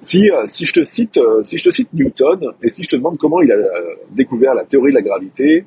Si, 0.00 0.30
euh, 0.30 0.44
si, 0.46 0.64
je 0.64 0.72
te 0.72 0.82
cite, 0.82 1.18
euh, 1.18 1.42
si 1.42 1.58
je 1.58 1.64
te 1.64 1.70
cite 1.70 1.92
Newton 1.92 2.52
et 2.62 2.68
si 2.68 2.82
je 2.82 2.88
te 2.88 2.96
demande 2.96 3.18
comment 3.18 3.40
il 3.40 3.50
a 3.50 3.56
euh, 3.56 3.94
découvert 4.12 4.54
la 4.54 4.64
théorie 4.64 4.92
de 4.92 4.96
la 4.96 5.02
gravité, 5.02 5.64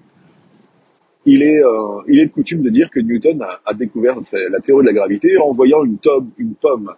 il 1.25 1.44
est, 1.44 1.62
il 2.07 2.19
est 2.19 2.25
de 2.25 2.31
coutume 2.31 2.63
de 2.63 2.69
dire 2.69 2.89
que 2.89 3.00
Newton 3.00 3.44
a, 3.44 3.59
a, 3.63 3.75
découvert 3.75 4.15
la 4.33 4.59
théorie 4.59 4.81
de 4.83 4.88
la 4.88 4.94
gravité 4.94 5.38
en 5.38 5.51
voyant 5.51 5.83
une, 5.83 6.00
tome, 6.00 6.31
une 6.39 6.56
pomme, 6.56 6.92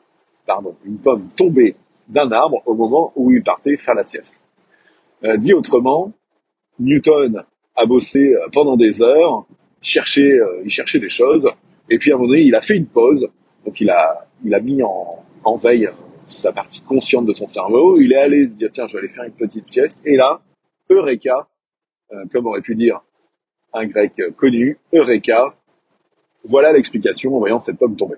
pardon, 0.48 0.76
une 0.86 0.96
pomme 0.96 1.28
tomber 1.36 1.76
d'un 2.08 2.32
arbre 2.32 2.62
au 2.66 2.74
moment 2.74 3.12
où 3.16 3.32
il 3.32 3.44
partait 3.44 3.78
faire 3.78 3.96
la 3.96 4.04
sieste. 4.04 4.40
dit 5.38 5.54
autrement, 5.54 6.12
Newton 6.80 7.44
a 7.76 7.86
bossé 7.86 8.36
pendant 8.52 8.76
des 8.76 9.02
heures, 9.02 9.46
cherché, 9.82 10.40
il 10.64 10.70
cherchait 10.70 11.00
des 11.00 11.10
choses, 11.10 11.48
et 11.90 11.98
puis 11.98 12.12
à 12.12 12.16
un 12.16 12.18
moment 12.18 12.30
donné, 12.30 12.42
il 12.42 12.56
a 12.56 12.62
fait 12.62 12.78
une 12.78 12.88
pause, 12.88 13.28
donc 13.66 13.80
il 13.80 13.90
a, 13.90 14.28
il 14.44 14.54
a 14.54 14.60
mis 14.60 14.84
en, 14.84 15.24
en 15.44 15.56
veille 15.56 15.90
sa 16.28 16.52
partie 16.52 16.82
consciente 16.82 17.26
de 17.26 17.34
son 17.34 17.48
cerveau, 17.48 18.00
il 18.00 18.14
est 18.14 18.18
allé 18.18 18.50
se 18.50 18.56
dire 18.56 18.70
tiens 18.72 18.88
je 18.88 18.94
vais 18.94 19.00
aller 19.00 19.10
faire 19.10 19.26
une 19.26 19.34
petite 19.34 19.68
sieste 19.68 20.00
et 20.06 20.16
là 20.16 20.42
eureka 20.90 21.48
euh, 22.12 22.26
comme 22.32 22.48
aurait 22.48 22.62
pu 22.62 22.76
dire 22.76 23.02
un 23.74 23.86
grec 23.86 24.14
connu 24.38 24.78
eureka 24.94 25.56
voilà 26.46 26.72
l'explication 26.72 27.36
en 27.36 27.40
voyant 27.40 27.60
cette 27.60 27.78
pomme 27.78 27.96
tomber. 27.96 28.16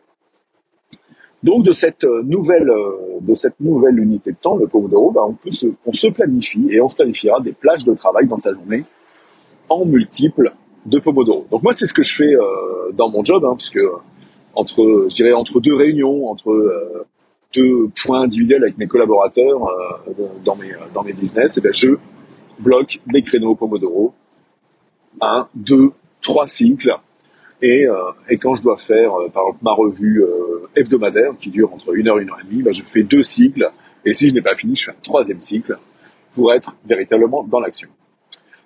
Donc 1.46 1.64
de 1.64 1.72
cette 1.72 2.04
euh, 2.04 2.22
nouvelle 2.24 2.70
euh, 2.70 3.20
de 3.22 3.34
cette 3.34 3.60
nouvelle 3.62 3.98
unité 4.00 4.32
de 4.32 4.38
temps 4.38 4.58
le 4.58 4.68
Pomodoro 4.68 5.12
bah, 5.12 5.22
on 5.26 5.34
peut 5.34 5.52
se 5.52 5.68
on 5.86 5.94
se 5.94 6.08
planifie 6.08 6.68
et 6.72 6.82
on 6.82 6.90
se 6.90 6.96
planifiera 6.96 7.40
des 7.40 7.54
plages 7.54 7.86
de 7.86 7.94
travail 7.94 8.28
dans 8.28 8.40
sa 8.40 8.52
journée 8.52 8.84
en 9.70 9.86
multiples 9.86 10.52
de 10.86 11.00
Pomodoro. 11.00 11.48
Donc 11.50 11.64
moi 11.64 11.72
c'est 11.72 11.86
ce 11.86 11.94
que 11.94 12.04
je 12.04 12.16
fais 12.16 12.34
dans 12.94 13.10
mon 13.10 13.24
job 13.24 13.46
hein, 13.46 13.56
puisque 13.56 13.80
entre 14.54 15.08
je 15.10 15.16
dirais 15.16 15.34
entre 15.34 15.60
deux 15.60 15.76
réunions 15.76 16.28
entre 16.28 17.06
deux 17.56 17.90
points 18.04 18.24
individuels 18.24 18.64
avec 18.64 18.78
mes 18.78 18.88
collaborateurs 18.88 19.68
euh, 19.68 20.12
dans, 20.44 20.56
mes, 20.56 20.72
dans 20.94 21.04
mes 21.04 21.14
business, 21.14 21.58
et 21.58 21.62
bien 21.62 21.72
je 21.72 21.90
bloque 22.60 23.00
des 23.08 23.22
créneaux 23.22 23.56
Pomodoro, 23.56 24.14
un, 25.22 25.48
deux, 25.56 25.92
trois 26.22 26.48
cycles. 26.48 26.96
Et, 27.62 27.88
euh, 27.88 27.96
et 28.30 28.38
quand 28.38 28.56
je 28.56 28.62
dois 28.62 28.78
faire, 28.78 29.14
euh, 29.14 29.30
par 29.30 29.44
exemple, 29.44 29.60
ma 29.62 29.74
revue 29.74 30.24
hebdomadaire 30.76 31.32
qui 31.40 31.50
dure 31.50 31.74
entre 31.74 31.96
une 31.96 32.08
heure 32.08 32.20
et 32.20 32.24
une 32.24 32.30
heure 32.30 32.40
et 32.42 32.48
demie, 32.48 32.64
ben, 32.64 32.74
je 32.74 32.84
fais 32.84 33.04
deux 33.04 33.24
cycles. 33.24 33.70
Et 34.06 34.14
si 34.14 34.30
je 34.30 34.34
n'ai 34.34 34.42
pas 34.42 34.56
fini, 34.56 34.76
je 34.76 34.86
fais 34.86 34.92
un 34.92 35.02
troisième 35.02 35.42
cycle 35.42 35.78
pour 36.34 36.54
être 36.54 36.76
véritablement 36.86 37.44
dans 37.44 37.60
l'action. 37.60 37.90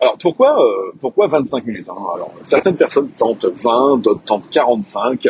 Alors 0.02 0.18
pourquoi 0.18 0.58
pourquoi 1.02 1.28
25 1.28 1.66
minutes 1.66 1.88
hein? 1.90 1.96
Alors 2.16 2.34
certaines 2.44 2.78
personnes 2.78 3.10
tentent 3.10 3.46
20, 3.46 3.98
d'autres 3.98 4.24
tentent 4.24 4.50
45. 4.50 5.28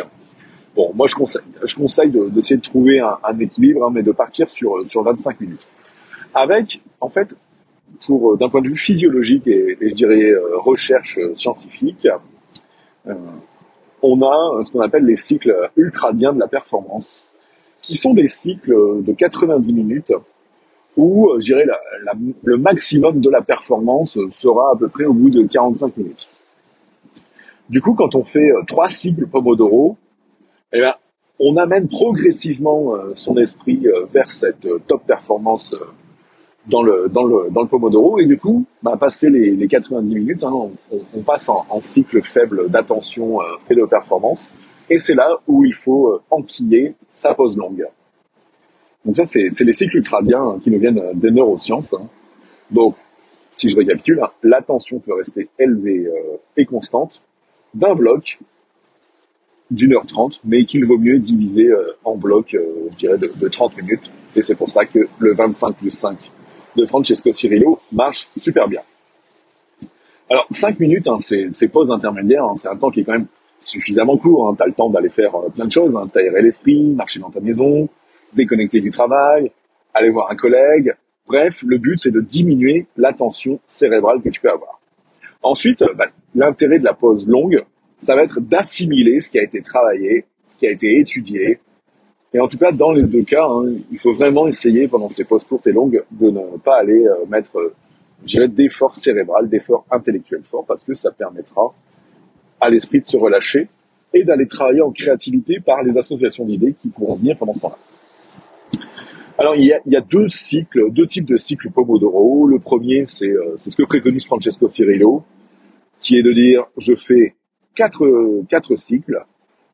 Bon, 0.74 0.92
moi 0.94 1.06
je 1.08 1.16
conseille, 1.16 1.42
je 1.64 1.74
conseille 1.74 2.10
d'essayer 2.30 2.56
de, 2.56 2.62
trouver 2.62 3.00
un, 3.00 3.18
un 3.24 3.38
équilibre, 3.40 3.86
hein, 3.86 3.90
mais 3.92 4.02
de 4.02 4.12
partir 4.12 4.48
sur, 4.48 4.88
sur 4.88 5.02
25 5.02 5.40
minutes. 5.40 5.66
Avec, 6.34 6.80
en 7.00 7.08
fait, 7.08 7.36
pour 8.06 8.36
d'un 8.38 8.48
point 8.48 8.62
de 8.62 8.68
vue 8.68 8.76
physiologique 8.76 9.46
et, 9.46 9.76
et 9.80 9.88
je 9.90 9.94
dirais 9.94 10.30
euh, 10.30 10.58
recherche 10.58 11.18
scientifique, 11.34 12.06
euh, 13.06 13.14
on 14.02 14.22
a 14.22 14.64
ce 14.64 14.70
qu'on 14.70 14.80
appelle 14.80 15.04
les 15.04 15.16
cycles 15.16 15.70
ultradiens 15.76 16.32
de 16.32 16.38
la 16.38 16.48
performance, 16.48 17.24
qui 17.82 17.96
sont 17.96 18.14
des 18.14 18.26
cycles 18.26 19.02
de 19.02 19.12
90 19.12 19.72
minutes 19.72 20.12
où, 20.96 21.30
je 21.38 21.44
dirais, 21.44 21.66
le 22.42 22.56
maximum 22.56 23.20
de 23.20 23.30
la 23.30 23.40
performance 23.40 24.18
sera 24.30 24.72
à 24.74 24.78
peu 24.78 24.88
près 24.88 25.04
au 25.04 25.12
bout 25.12 25.30
de 25.30 25.42
45 25.42 25.96
minutes. 25.96 26.28
Du 27.68 27.80
coup, 27.80 27.94
quand 27.94 28.16
on 28.16 28.24
fait 28.24 28.50
trois 28.66 28.90
cycles 28.90 29.26
Pomodoro, 29.26 29.96
eh 30.72 30.80
ben, 30.80 30.94
on 31.38 31.56
amène 31.56 31.88
progressivement 31.88 32.94
son 33.14 33.36
esprit 33.36 33.86
vers 34.12 34.30
cette 34.30 34.66
top 34.86 35.06
performance 35.06 35.74
dans 36.66 36.82
le, 36.82 37.08
dans 37.08 37.24
le, 37.24 37.50
dans 37.50 37.62
le 37.62 37.68
Pomodoro. 37.68 38.18
Et 38.18 38.26
du 38.26 38.38
coup, 38.38 38.64
bah, 38.82 38.96
passer 38.98 39.30
les, 39.30 39.50
les 39.50 39.68
90 39.68 40.14
minutes, 40.14 40.44
hein, 40.44 40.52
on, 40.52 40.72
on, 41.14 41.22
passe 41.22 41.48
en, 41.48 41.64
cycle 41.82 42.20
faible 42.22 42.70
d'attention 42.70 43.40
euh, 43.40 43.44
et 43.68 43.74
de 43.74 43.84
performance. 43.84 44.48
Et 44.88 44.98
c'est 44.98 45.14
là 45.14 45.38
où 45.46 45.64
il 45.64 45.74
faut 45.74 46.08
euh, 46.08 46.22
enquiller 46.30 46.94
sa 47.12 47.34
pause 47.34 47.56
longue. 47.56 47.86
Donc 49.04 49.16
ça, 49.16 49.24
c'est, 49.24 49.48
les 49.60 49.72
cycles 49.72 49.98
ultradiens 49.98 50.42
hein, 50.42 50.58
qui 50.60 50.70
nous 50.70 50.78
viennent 50.78 51.02
des 51.14 51.30
neurosciences. 51.30 51.94
Hein. 51.94 52.08
Donc, 52.70 52.96
si 53.52 53.68
je 53.68 53.76
récapitule, 53.76 54.20
hein, 54.22 54.30
l'attention 54.42 54.98
peut 54.98 55.14
rester 55.14 55.48
élevée 55.58 56.06
euh, 56.06 56.36
et 56.56 56.64
constante 56.66 57.22
d'un 57.74 57.94
bloc 57.94 58.38
d'une 59.70 59.94
heure 59.94 60.06
trente, 60.06 60.40
mais 60.44 60.64
qu'il 60.64 60.84
vaut 60.84 60.98
mieux 60.98 61.20
diviser 61.20 61.70
en 62.02 62.16
blocs, 62.16 62.56
je 62.90 62.96
dirais, 62.96 63.18
de, 63.18 63.32
de 63.32 63.48
30 63.48 63.76
minutes. 63.76 64.10
Et 64.34 64.42
c'est 64.42 64.56
pour 64.56 64.68
ça 64.68 64.84
que 64.84 65.06
le 65.20 65.32
25 65.32 65.76
plus 65.76 65.90
5 65.90 66.18
de 66.76 66.84
Francesco 66.86 67.32
Cirillo 67.32 67.80
marche 67.92 68.28
super 68.36 68.68
bien. 68.68 68.82
Alors, 70.28 70.46
5 70.50 70.78
minutes, 70.78 71.08
hein, 71.08 71.16
c'est 71.18 71.68
pauses 71.68 71.90
intermédiaires, 71.90 72.44
hein, 72.44 72.54
c'est 72.56 72.68
un 72.68 72.76
temps 72.76 72.90
qui 72.90 73.00
est 73.00 73.04
quand 73.04 73.12
même 73.12 73.26
suffisamment 73.58 74.16
court. 74.16 74.48
Hein. 74.48 74.54
Tu 74.56 74.62
as 74.62 74.66
le 74.66 74.72
temps 74.72 74.90
d'aller 74.90 75.08
faire 75.08 75.34
euh, 75.34 75.48
plein 75.48 75.66
de 75.66 75.72
choses, 75.72 75.96
hein, 75.96 76.08
t'aérer 76.12 76.42
l'esprit, 76.42 76.94
marcher 76.94 77.20
dans 77.20 77.30
ta 77.30 77.40
maison, 77.40 77.88
déconnecter 78.32 78.80
du 78.80 78.90
travail, 78.90 79.50
aller 79.94 80.10
voir 80.10 80.30
un 80.30 80.36
collègue. 80.36 80.94
Bref, 81.26 81.62
le 81.66 81.78
but, 81.78 81.98
c'est 81.98 82.10
de 82.10 82.20
diminuer 82.20 82.86
la 82.96 83.12
tension 83.12 83.60
cérébrale 83.66 84.22
que 84.22 84.28
tu 84.28 84.40
peux 84.40 84.50
avoir. 84.50 84.80
Ensuite, 85.42 85.84
bah, 85.96 86.06
l'intérêt 86.34 86.78
de 86.78 86.84
la 86.84 86.94
pause 86.94 87.26
longue, 87.26 87.64
ça 87.98 88.14
va 88.14 88.22
être 88.22 88.40
d'assimiler 88.40 89.20
ce 89.20 89.30
qui 89.30 89.38
a 89.38 89.42
été 89.42 89.62
travaillé, 89.62 90.24
ce 90.48 90.58
qui 90.58 90.66
a 90.66 90.70
été 90.70 90.98
étudié, 90.98 91.60
et 92.32 92.38
en 92.38 92.46
tout 92.46 92.58
cas, 92.58 92.70
dans 92.70 92.92
les 92.92 93.02
deux 93.02 93.24
cas, 93.24 93.44
hein, 93.44 93.72
il 93.90 93.98
faut 93.98 94.12
vraiment 94.12 94.46
essayer 94.46 94.86
pendant 94.86 95.08
ces 95.08 95.24
pauses 95.24 95.44
courtes 95.44 95.66
et 95.66 95.72
longues 95.72 96.04
de 96.12 96.30
ne 96.30 96.58
pas 96.58 96.78
aller 96.78 97.04
euh, 97.04 97.26
mettre, 97.28 97.58
euh, 97.58 97.74
je 98.22 98.36
dirais, 98.36 98.48
d'efforts 98.48 98.94
cérébral, 98.94 99.48
d'efforts 99.48 99.84
intellectuels 99.90 100.44
forts, 100.44 100.64
parce 100.64 100.84
que 100.84 100.94
ça 100.94 101.10
permettra 101.10 101.74
à 102.60 102.70
l'esprit 102.70 103.00
de 103.00 103.06
se 103.06 103.16
relâcher 103.16 103.68
et 104.14 104.22
d'aller 104.22 104.46
travailler 104.46 104.82
en 104.82 104.92
créativité 104.92 105.58
par 105.58 105.82
les 105.82 105.98
associations 105.98 106.44
d'idées 106.44 106.74
qui 106.80 106.88
pourront 106.88 107.16
venir 107.16 107.36
pendant 107.36 107.54
ce 107.54 107.60
temps-là. 107.60 107.78
Alors, 109.38 109.56
il 109.56 109.64
y, 109.64 109.72
a, 109.72 109.80
il 109.86 109.92
y 109.92 109.96
a 109.96 110.00
deux 110.00 110.28
cycles, 110.28 110.92
deux 110.92 111.06
types 111.06 111.24
de 111.24 111.36
cycles 111.36 111.70
Pomodoro. 111.70 112.46
Le 112.46 112.58
premier, 112.58 113.06
c'est 113.06 113.30
euh, 113.30 113.54
ce 113.56 113.74
que 113.74 113.84
préconise 113.84 114.26
Francesco 114.26 114.68
Cirillo, 114.68 115.24
qui 116.00 116.16
est 116.16 116.22
de 116.22 116.32
dire, 116.32 116.62
je 116.76 116.94
fais 116.94 117.34
quatre, 117.74 118.06
quatre 118.48 118.76
cycles, 118.76 119.24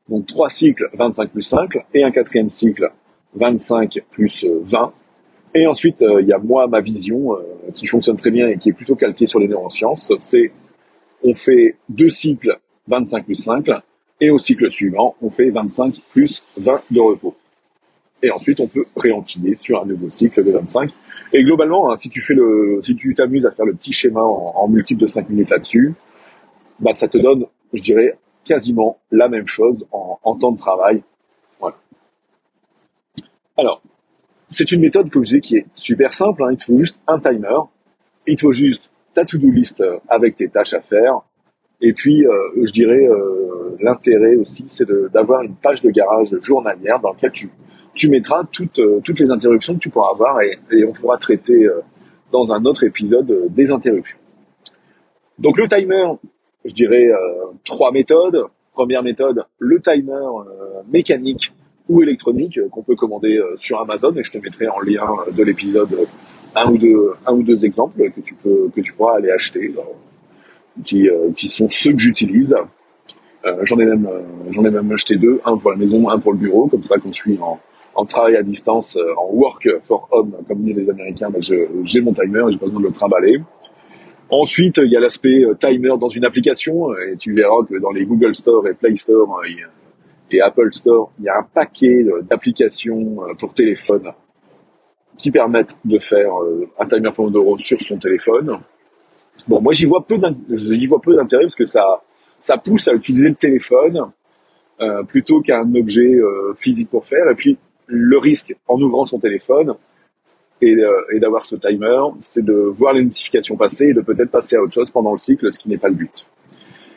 donc 0.09 0.25
trois 0.25 0.49
cycles 0.49 0.89
25 0.93 1.31
plus 1.31 1.41
5 1.41 1.77
et 1.93 2.03
un 2.03 2.11
quatrième 2.11 2.49
cycle 2.49 2.91
25 3.35 3.99
plus 4.11 4.45
20. 4.63 4.93
Et 5.55 5.67
ensuite, 5.67 6.01
euh, 6.01 6.21
il 6.21 6.27
y 6.27 6.33
a 6.33 6.37
moi, 6.37 6.67
ma 6.67 6.81
vision, 6.81 7.33
euh, 7.33 7.39
qui 7.73 7.87
fonctionne 7.87 8.15
très 8.15 8.31
bien 8.31 8.47
et 8.47 8.57
qui 8.57 8.69
est 8.69 8.73
plutôt 8.73 8.95
calquée 8.95 9.25
sur 9.25 9.39
les 9.39 9.47
neurosciences. 9.47 10.11
C'est, 10.19 10.51
on 11.23 11.33
fait 11.33 11.75
deux 11.89 12.09
cycles 12.09 12.57
25 12.87 13.25
plus 13.25 13.35
5 13.35 13.65
et 14.21 14.29
au 14.29 14.39
cycle 14.39 14.69
suivant, 14.71 15.15
on 15.21 15.29
fait 15.29 15.49
25 15.49 16.01
plus 16.09 16.43
20 16.57 16.81
de 16.91 16.99
repos. 16.99 17.35
Et 18.23 18.31
ensuite, 18.31 18.59
on 18.59 18.67
peut 18.67 18.85
réenquiller 18.95 19.55
sur 19.59 19.81
un 19.81 19.85
nouveau 19.85 20.09
cycle 20.09 20.43
de 20.43 20.51
25. 20.51 20.91
Et 21.33 21.43
globalement, 21.43 21.91
hein, 21.91 21.95
si 21.95 22.09
tu 22.09 22.21
fais 22.21 22.33
le, 22.33 22.79
si 22.81 22.95
tu 22.95 23.13
t'amuses 23.13 23.45
à 23.45 23.51
faire 23.51 23.65
le 23.65 23.73
petit 23.73 23.93
schéma 23.93 24.21
en, 24.21 24.53
en 24.55 24.67
multiple 24.67 25.01
de 25.01 25.07
5 25.07 25.29
minutes 25.29 25.51
là-dessus, 25.51 25.93
bah, 26.79 26.93
ça 26.93 27.07
te 27.07 27.17
donne, 27.17 27.45
je 27.73 27.81
dirais, 27.81 28.17
quasiment 28.47 28.97
la 29.11 29.27
même 29.27 29.47
chose 29.47 29.85
en, 29.91 30.35
temps 30.35 30.51
de 30.51 30.57
travail. 30.57 31.03
Voilà. 31.59 31.75
Alors, 33.57 33.81
c'est 34.49 34.71
une 34.71 34.81
méthode, 34.81 35.09
que 35.09 35.19
je 35.19 35.25
disais, 35.25 35.41
qui 35.41 35.57
est 35.57 35.65
super 35.75 36.13
simple. 36.13 36.43
Hein. 36.43 36.51
Il 36.51 36.57
te 36.57 36.63
faut 36.63 36.77
juste 36.77 37.01
un 37.07 37.19
timer. 37.19 37.57
Il 38.25 38.35
te 38.35 38.41
faut 38.41 38.51
juste 38.51 38.89
ta 39.13 39.25
to-do 39.25 39.49
list 39.49 39.81
euh, 39.81 39.97
avec 40.07 40.35
tes 40.35 40.47
tâches 40.47 40.73
à 40.73 40.81
faire. 40.81 41.19
Et 41.81 41.93
puis, 41.93 42.25
euh, 42.25 42.31
je 42.63 42.71
dirais, 42.71 43.07
euh, 43.07 43.75
l'intérêt 43.79 44.35
aussi, 44.35 44.65
c'est 44.67 44.87
d'avoir 45.11 45.41
une 45.41 45.55
page 45.55 45.81
de 45.81 45.89
garage 45.89 46.35
journalière 46.41 46.99
dans 46.99 47.11
laquelle 47.11 47.31
tu, 47.31 47.49
tu 47.93 48.09
mettras 48.09 48.43
toutes, 48.51 48.81
toutes 49.03 49.19
les 49.19 49.29
interruptions 49.29 49.75
que 49.75 49.79
tu 49.79 49.89
pourras 49.89 50.11
avoir 50.11 50.41
et, 50.41 50.57
et 50.71 50.85
on 50.85 50.93
pourra 50.93 51.17
traiter 51.17 51.67
dans 52.31 52.51
un 52.51 52.65
autre 52.65 52.83
épisode 52.83 53.53
des 53.53 53.71
interruptions. 53.71 54.17
Donc 55.39 55.57
le 55.57 55.67
timer, 55.67 56.05
je 56.67 56.73
dirais, 56.73 57.07
euh, 57.07 57.51
trois 57.63 57.91
méthodes. 57.91 58.43
Première 58.73 59.01
méthode, 59.01 59.43
le 59.57 59.81
timer 59.81 60.13
euh, 60.13 60.81
mécanique 60.93 61.51
ou 61.89 62.03
électronique 62.03 62.59
euh, 62.59 62.67
qu'on 62.69 62.83
peut 62.83 62.95
commander 62.95 63.41
sur 63.55 63.81
Amazon. 63.81 64.13
Et 64.15 64.23
je 64.23 64.31
te 64.31 64.37
mettrai 64.37 64.67
en 64.67 64.79
lien 64.81 65.07
de 65.31 65.43
l'épisode 65.43 66.07
un 66.55 66.71
ou 66.71 67.43
deux 67.43 67.65
exemples 67.65 68.11
que 68.11 68.21
tu 68.21 68.35
peux 68.35 68.69
que 68.75 68.81
tu 68.81 68.93
pourras 68.93 69.17
aller 69.17 69.31
acheter 69.31 69.73
qui 70.83 71.47
sont 71.47 71.69
ceux 71.69 71.93
que 71.93 71.99
j'utilise. 71.99 72.55
J'en 73.63 73.79
ai 73.79 73.85
même 73.85 74.09
j'en 74.51 74.65
ai 74.65 74.71
même 74.71 74.91
acheté 74.91 75.17
deux 75.17 75.39
un 75.45 75.57
pour 75.57 75.71
la 75.71 75.77
maison 75.77 76.09
un 76.09 76.19
pour 76.19 76.33
le 76.33 76.39
bureau. 76.39 76.67
Comme 76.67 76.83
ça 76.83 76.97
quand 76.97 77.13
je 77.13 77.19
suis 77.19 77.39
en, 77.39 77.59
en 77.95 78.05
travail 78.05 78.35
à 78.35 78.43
distance 78.43 78.97
en 79.17 79.33
work 79.33 79.67
for 79.81 80.07
home 80.11 80.35
comme 80.47 80.63
disent 80.63 80.77
les 80.77 80.89
américains 80.89 81.29
ben 81.29 81.41
j'ai 81.41 82.01
mon 82.01 82.13
timer 82.13 82.43
j'ai 82.49 82.57
pas 82.57 82.65
besoin 82.65 82.81
de 82.81 82.87
le 82.87 82.93
trimballer 82.93 83.39
Ensuite, 84.29 84.77
il 84.83 84.91
y 84.91 84.97
a 84.97 84.99
l'aspect 84.99 85.43
euh, 85.43 85.53
timer 85.53 85.93
dans 85.99 86.09
une 86.09 86.25
application, 86.25 86.93
et 86.97 87.15
tu 87.17 87.33
verras 87.33 87.63
que 87.69 87.77
dans 87.79 87.91
les 87.91 88.05
Google 88.05 88.35
Store 88.35 88.67
et 88.67 88.73
Play 88.73 88.95
Store 88.95 89.39
hein, 89.39 89.47
et 90.31 90.41
Apple 90.41 90.73
Store, 90.73 91.11
il 91.19 91.25
y 91.25 91.29
a 91.29 91.37
un 91.37 91.43
paquet 91.43 92.05
d'applications 92.29 93.23
euh, 93.23 93.33
pour 93.39 93.53
téléphone 93.53 94.11
qui 95.17 95.31
permettent 95.31 95.77
de 95.83 95.99
faire 95.99 96.31
euh, 96.41 96.69
un 96.79 96.85
timer 96.85 97.11
Pomodoro 97.11 97.57
sur 97.57 97.81
son 97.81 97.97
téléphone. 97.97 98.59
Bon, 99.47 99.61
moi 99.61 99.73
j'y 99.73 99.85
vois 99.85 100.05
peu 100.05 100.17
d'intérêt 100.17 101.43
parce 101.43 101.55
que 101.55 101.65
ça 101.65 101.83
ça 102.41 102.57
pousse 102.57 102.87
à 102.87 102.93
utiliser 102.93 103.29
le 103.29 103.35
téléphone 103.35 104.11
euh, 104.79 105.03
plutôt 105.03 105.41
qu'un 105.41 105.73
objet 105.75 106.13
euh, 106.13 106.53
physique 106.55 106.89
pour 106.89 107.05
faire. 107.05 107.29
Et 107.31 107.35
puis 107.35 107.57
le 107.87 108.17
risque 108.17 108.55
en 108.67 108.79
ouvrant 108.79 109.05
son 109.05 109.19
téléphone, 109.19 109.73
euh, 110.63 111.01
et, 111.13 111.19
d'avoir 111.19 111.45
ce 111.45 111.55
timer, 111.55 111.99
c'est 112.19 112.43
de 112.43 112.53
voir 112.53 112.93
les 112.93 113.03
notifications 113.03 113.55
passer 113.57 113.89
et 113.89 113.93
de 113.93 114.01
peut-être 114.01 114.31
passer 114.31 114.55
à 114.55 114.61
autre 114.61 114.73
chose 114.73 114.89
pendant 114.89 115.11
le 115.11 115.19
cycle, 115.19 115.51
ce 115.53 115.59
qui 115.59 115.69
n'est 115.69 115.77
pas 115.77 115.89
le 115.89 115.95
but. 115.95 116.25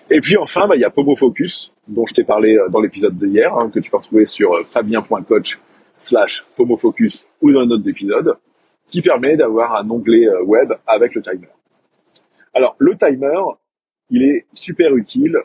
Et 0.09 0.21
puis 0.21 0.37
enfin, 0.39 0.67
bah, 0.67 0.77
il 0.77 0.81
y 0.81 0.85
a 0.85 0.91
Pomo 0.91 1.15
Focus, 1.15 1.73
dont 1.87 2.07
je 2.07 2.15
t'ai 2.15 2.25
parlé 2.25 2.57
euh, 2.57 2.69
dans 2.69 2.81
l'épisode 2.81 3.19
d'hier, 3.19 3.55
hein, 3.59 3.71
que 3.73 3.79
tu 3.79 3.91
peux 3.91 3.99
retrouver 3.99 4.25
sur 4.25 4.55
euh, 4.55 4.65
fabien.coach 4.65 5.61
slash 5.99 6.47
pomofocus 6.57 7.27
ou 7.43 7.53
dans 7.53 7.61
un 7.61 7.71
autre 7.71 7.87
épisode, 7.87 8.35
qui 8.89 9.03
permet 9.03 9.37
d'avoir 9.37 9.77
un 9.77 9.89
onglet 9.91 10.27
web 10.47 10.73
avec 10.87 11.15
le 11.15 11.21
timer. 11.21 11.49
Alors, 12.55 12.75
le 12.79 12.97
timer, 12.97 13.39
il 14.09 14.23
est 14.23 14.47
super 14.55 14.97
utile 14.97 15.37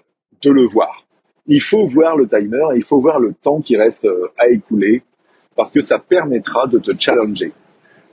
de 0.41 0.51
le 0.51 0.63
voir. 0.63 1.05
Il 1.45 1.61
faut 1.61 1.85
voir 1.85 2.15
le 2.15 2.25
timer, 2.25 2.63
il 2.75 2.83
faut 2.83 2.99
voir 2.99 3.19
le 3.19 3.33
temps 3.33 3.59
qui 3.59 3.75
reste 3.75 4.07
à 4.37 4.47
écouler, 4.47 5.03
parce 5.57 5.71
que 5.73 5.81
ça 5.81 5.99
permettra 5.99 6.67
de 6.67 6.79
te 6.79 6.91
challenger. 6.97 7.51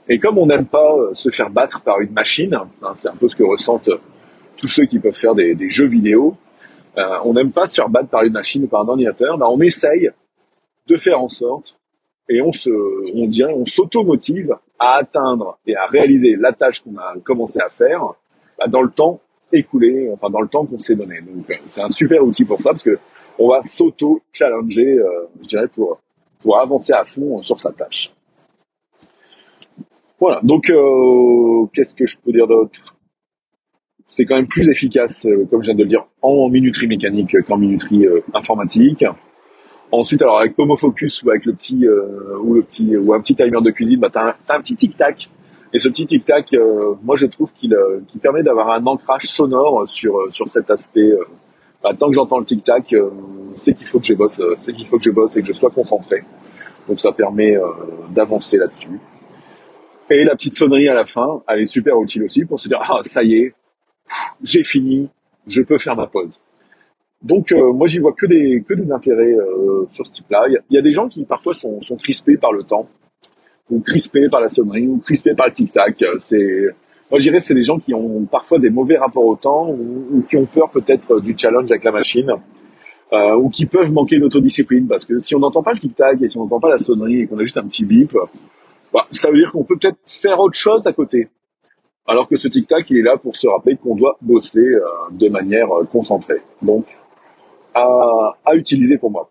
Et 0.09 0.19
comme 0.19 0.37
on 0.37 0.45
n'aime 0.45 0.65
pas 0.65 0.95
euh, 0.95 1.13
se 1.13 1.29
faire 1.29 1.49
battre 1.49 1.81
par 1.81 2.01
une 2.01 2.11
machine, 2.11 2.53
hein, 2.53 2.93
c'est 2.95 3.07
un 3.07 3.15
peu 3.15 3.29
ce 3.29 3.35
que 3.35 3.43
ressentent 3.43 3.89
euh, 3.89 3.99
tous 4.57 4.67
ceux 4.67 4.85
qui 4.85 4.99
peuvent 4.99 5.15
faire 5.15 5.35
des, 5.35 5.69
jeux 5.69 5.87
vidéo, 5.87 6.35
euh, 6.97 7.17
on 7.23 7.33
n'aime 7.33 7.51
pas 7.51 7.67
se 7.67 7.75
faire 7.75 7.89
battre 7.89 8.09
par 8.09 8.23
une 8.23 8.33
machine 8.33 8.63
ou 8.65 8.67
par 8.67 8.81
un 8.81 8.87
ordinateur, 8.87 9.37
ben 9.37 9.47
on 9.49 9.59
essaye 9.59 10.09
de 10.87 10.97
faire 10.97 11.19
en 11.19 11.29
sorte 11.29 11.77
et 12.29 12.41
on 12.41 12.51
se, 12.51 12.69
on 13.15 13.27
dirait, 13.27 13.53
on 13.53 13.65
s'automotive 13.65 14.55
à 14.77 14.97
atteindre 14.97 15.57
et 15.65 15.75
à 15.75 15.85
réaliser 15.85 16.35
la 16.35 16.51
tâche 16.51 16.81
qu'on 16.81 16.97
a 16.97 17.15
commencé 17.23 17.59
à 17.59 17.69
faire 17.69 18.01
ben, 18.59 18.67
dans 18.69 18.81
le 18.81 18.91
temps 18.91 19.19
écoulé, 19.51 20.09
enfin 20.13 20.29
dans 20.29 20.41
le 20.41 20.47
temps 20.47 20.65
qu'on 20.65 20.79
s'est 20.79 20.95
donné. 20.95 21.21
Donc 21.21 21.45
c'est 21.67 21.81
un 21.81 21.89
super 21.89 22.23
outil 22.23 22.45
pour 22.45 22.61
ça 22.61 22.71
parce 22.71 22.83
que 22.83 22.99
on 23.39 23.49
va 23.49 23.63
s'auto-challenger, 23.63 24.99
je 25.41 25.47
dirais, 25.47 25.67
pour 25.67 25.99
pour 26.41 26.59
avancer 26.59 26.93
à 26.93 27.03
fond 27.05 27.41
sur 27.41 27.59
sa 27.59 27.71
tâche. 27.71 28.13
Voilà, 30.23 30.39
donc 30.41 30.69
euh, 30.69 31.65
qu'est-ce 31.73 31.93
que 31.93 32.07
je 32.07 32.15
peux 32.17 32.31
dire 32.31 32.47
d'autre? 32.47 32.95
C'est 34.07 34.23
quand 34.23 34.37
même 34.37 34.47
plus 34.47 34.69
efficace, 34.69 35.25
euh, 35.25 35.45
comme 35.51 35.61
je 35.61 35.65
viens 35.65 35.75
de 35.75 35.83
le 35.83 35.89
dire, 35.89 36.05
en 36.21 36.47
minuterie 36.47 36.87
mécanique 36.87 37.35
qu'en 37.45 37.57
minuterie 37.57 38.05
euh, 38.05 38.21
informatique. 38.33 39.03
Ensuite, 39.91 40.21
alors 40.21 40.39
avec 40.39 40.55
Pomofocus 40.55 41.23
ou 41.23 41.29
avec 41.29 41.45
le 41.45 41.51
petit 41.51 41.85
ou 42.41 42.53
le 42.53 42.61
petit 42.61 42.95
ou 42.95 43.13
un 43.13 43.19
petit 43.19 43.35
timer 43.35 43.59
de 43.61 43.69
cuisine, 43.71 43.99
bah 43.99 44.07
t'as 44.09 44.37
un, 44.47 44.61
petit 44.61 44.77
tic 44.77 44.95
tac. 44.95 45.29
Et 45.73 45.79
ce 45.79 45.89
petit 45.89 46.05
tic 46.05 46.23
tac, 46.23 46.55
moi 47.03 47.17
je 47.17 47.25
trouve 47.25 47.51
qu'il 47.51 47.75
permet 48.21 48.43
d'avoir 48.43 48.69
un 48.69 48.85
ancrage 48.85 49.25
sonore 49.25 49.83
sur 49.89 50.15
sur 50.31 50.47
cet 50.47 50.71
aspect. 50.71 51.11
Bah, 51.83 51.91
tant 51.99 52.07
que 52.07 52.13
j'entends 52.13 52.39
le 52.39 52.45
tic 52.45 52.63
tac, 52.63 52.95
c'est 53.57 53.73
qu'il 53.73 53.87
faut 53.87 53.99
que 53.99 54.05
je 54.05 54.13
bosse, 54.13 54.39
c'est 54.57 54.71
qu'il 54.71 54.87
faut 54.87 54.97
que 54.97 55.03
je 55.03 55.11
bosse 55.11 55.35
et 55.35 55.41
que 55.41 55.47
je 55.47 55.53
sois 55.53 55.69
concentré. 55.69 56.23
Donc 56.87 57.01
ça 57.01 57.11
permet 57.11 57.57
d'avancer 58.15 58.57
là-dessus. 58.57 59.01
Et 60.09 60.23
la 60.23 60.35
petite 60.35 60.55
sonnerie 60.55 60.89
à 60.89 60.93
la 60.93 61.05
fin, 61.05 61.41
elle 61.47 61.61
est 61.61 61.65
super 61.65 61.99
utile 62.01 62.23
aussi 62.23 62.45
pour 62.45 62.59
se 62.59 62.67
dire 62.67 62.79
ah 62.81 62.99
ça 63.03 63.23
y 63.23 63.35
est, 63.35 63.53
j'ai 64.43 64.63
fini, 64.63 65.09
je 65.47 65.61
peux 65.61 65.77
faire 65.77 65.95
ma 65.95 66.07
pause. 66.07 66.39
Donc 67.21 67.51
euh, 67.53 67.71
moi 67.71 67.87
j'y 67.87 67.99
vois 67.99 68.11
que 68.11 68.25
des 68.25 68.63
que 68.67 68.73
des 68.73 68.91
intérêts 68.91 69.33
euh, 69.33 69.85
sur 69.91 70.05
ce 70.05 70.11
type-là. 70.11 70.45
Il 70.69 70.75
y, 70.75 70.77
a 70.77 70.81
des 70.81 70.91
gens 70.91 71.07
qui 71.07 71.23
parfois 71.23 71.53
sont, 71.53 71.81
sont 71.81 71.95
crispés 71.95 72.37
par 72.37 72.51
le 72.51 72.63
temps, 72.63 72.87
ou 73.71 73.79
crispés 73.79 74.27
par 74.29 74.41
la 74.41 74.49
sonnerie, 74.49 74.87
ou 74.87 74.97
crispés 74.97 75.33
par 75.33 75.47
le 75.47 75.53
tic-tac. 75.53 76.03
C'est 76.19 76.67
moi 77.09 77.19
je 77.19 77.23
dirais 77.23 77.39
c'est 77.39 77.53
des 77.53 77.61
gens 77.61 77.79
qui 77.79 77.93
ont 77.93 78.25
parfois 78.25 78.59
des 78.59 78.69
mauvais 78.69 78.97
rapports 78.97 79.25
au 79.25 79.35
temps 79.37 79.69
ou, 79.69 80.21
qui 80.27 80.35
ont 80.35 80.45
peur 80.45 80.69
peut-être 80.69 81.21
du 81.21 81.33
challenge 81.37 81.71
avec 81.71 81.83
la 81.83 81.91
machine. 81.91 82.29
Euh, 83.11 83.35
ou 83.35 83.49
qui 83.49 83.67
peuvent 83.67 83.91
manquer 83.91 84.17
d'autodiscipline 84.17 84.87
parce 84.87 85.05
que 85.05 85.19
si 85.19 85.35
on 85.35 85.39
n'entend 85.39 85.61
pas 85.61 85.73
le 85.73 85.77
tic-tac 85.77 86.19
et 86.23 86.29
si 86.29 86.37
on 86.37 86.41
n'entend 86.41 86.59
pas 86.59 86.69
la 86.69 86.79
sonnerie 86.79 87.21
et 87.21 87.27
qu'on 87.27 87.37
a 87.37 87.43
juste 87.43 87.57
un 87.59 87.63
petit 87.63 87.85
bip, 87.85 88.11
bah, 88.93 89.07
ça 89.09 89.31
veut 89.31 89.37
dire 89.37 89.51
qu'on 89.51 89.63
peut 89.63 89.77
peut-être 89.77 89.97
faire 90.05 90.39
autre 90.39 90.57
chose 90.57 90.85
à 90.85 90.93
côté. 90.93 91.27
Alors 92.05 92.27
que 92.27 92.35
ce 92.35 92.47
tic-tac, 92.47 92.89
il 92.89 92.97
est 92.97 93.01
là 93.01 93.17
pour 93.17 93.35
se 93.35 93.47
rappeler 93.47 93.77
qu'on 93.77 93.95
doit 93.95 94.17
bosser 94.21 94.59
euh, 94.59 94.81
de 95.11 95.29
manière 95.29 95.71
euh, 95.71 95.85
concentrée. 95.85 96.41
Donc, 96.61 96.85
à, 97.73 97.87
à, 98.45 98.55
utiliser 98.55 98.97
pour 98.97 99.09
moi. 99.09 99.29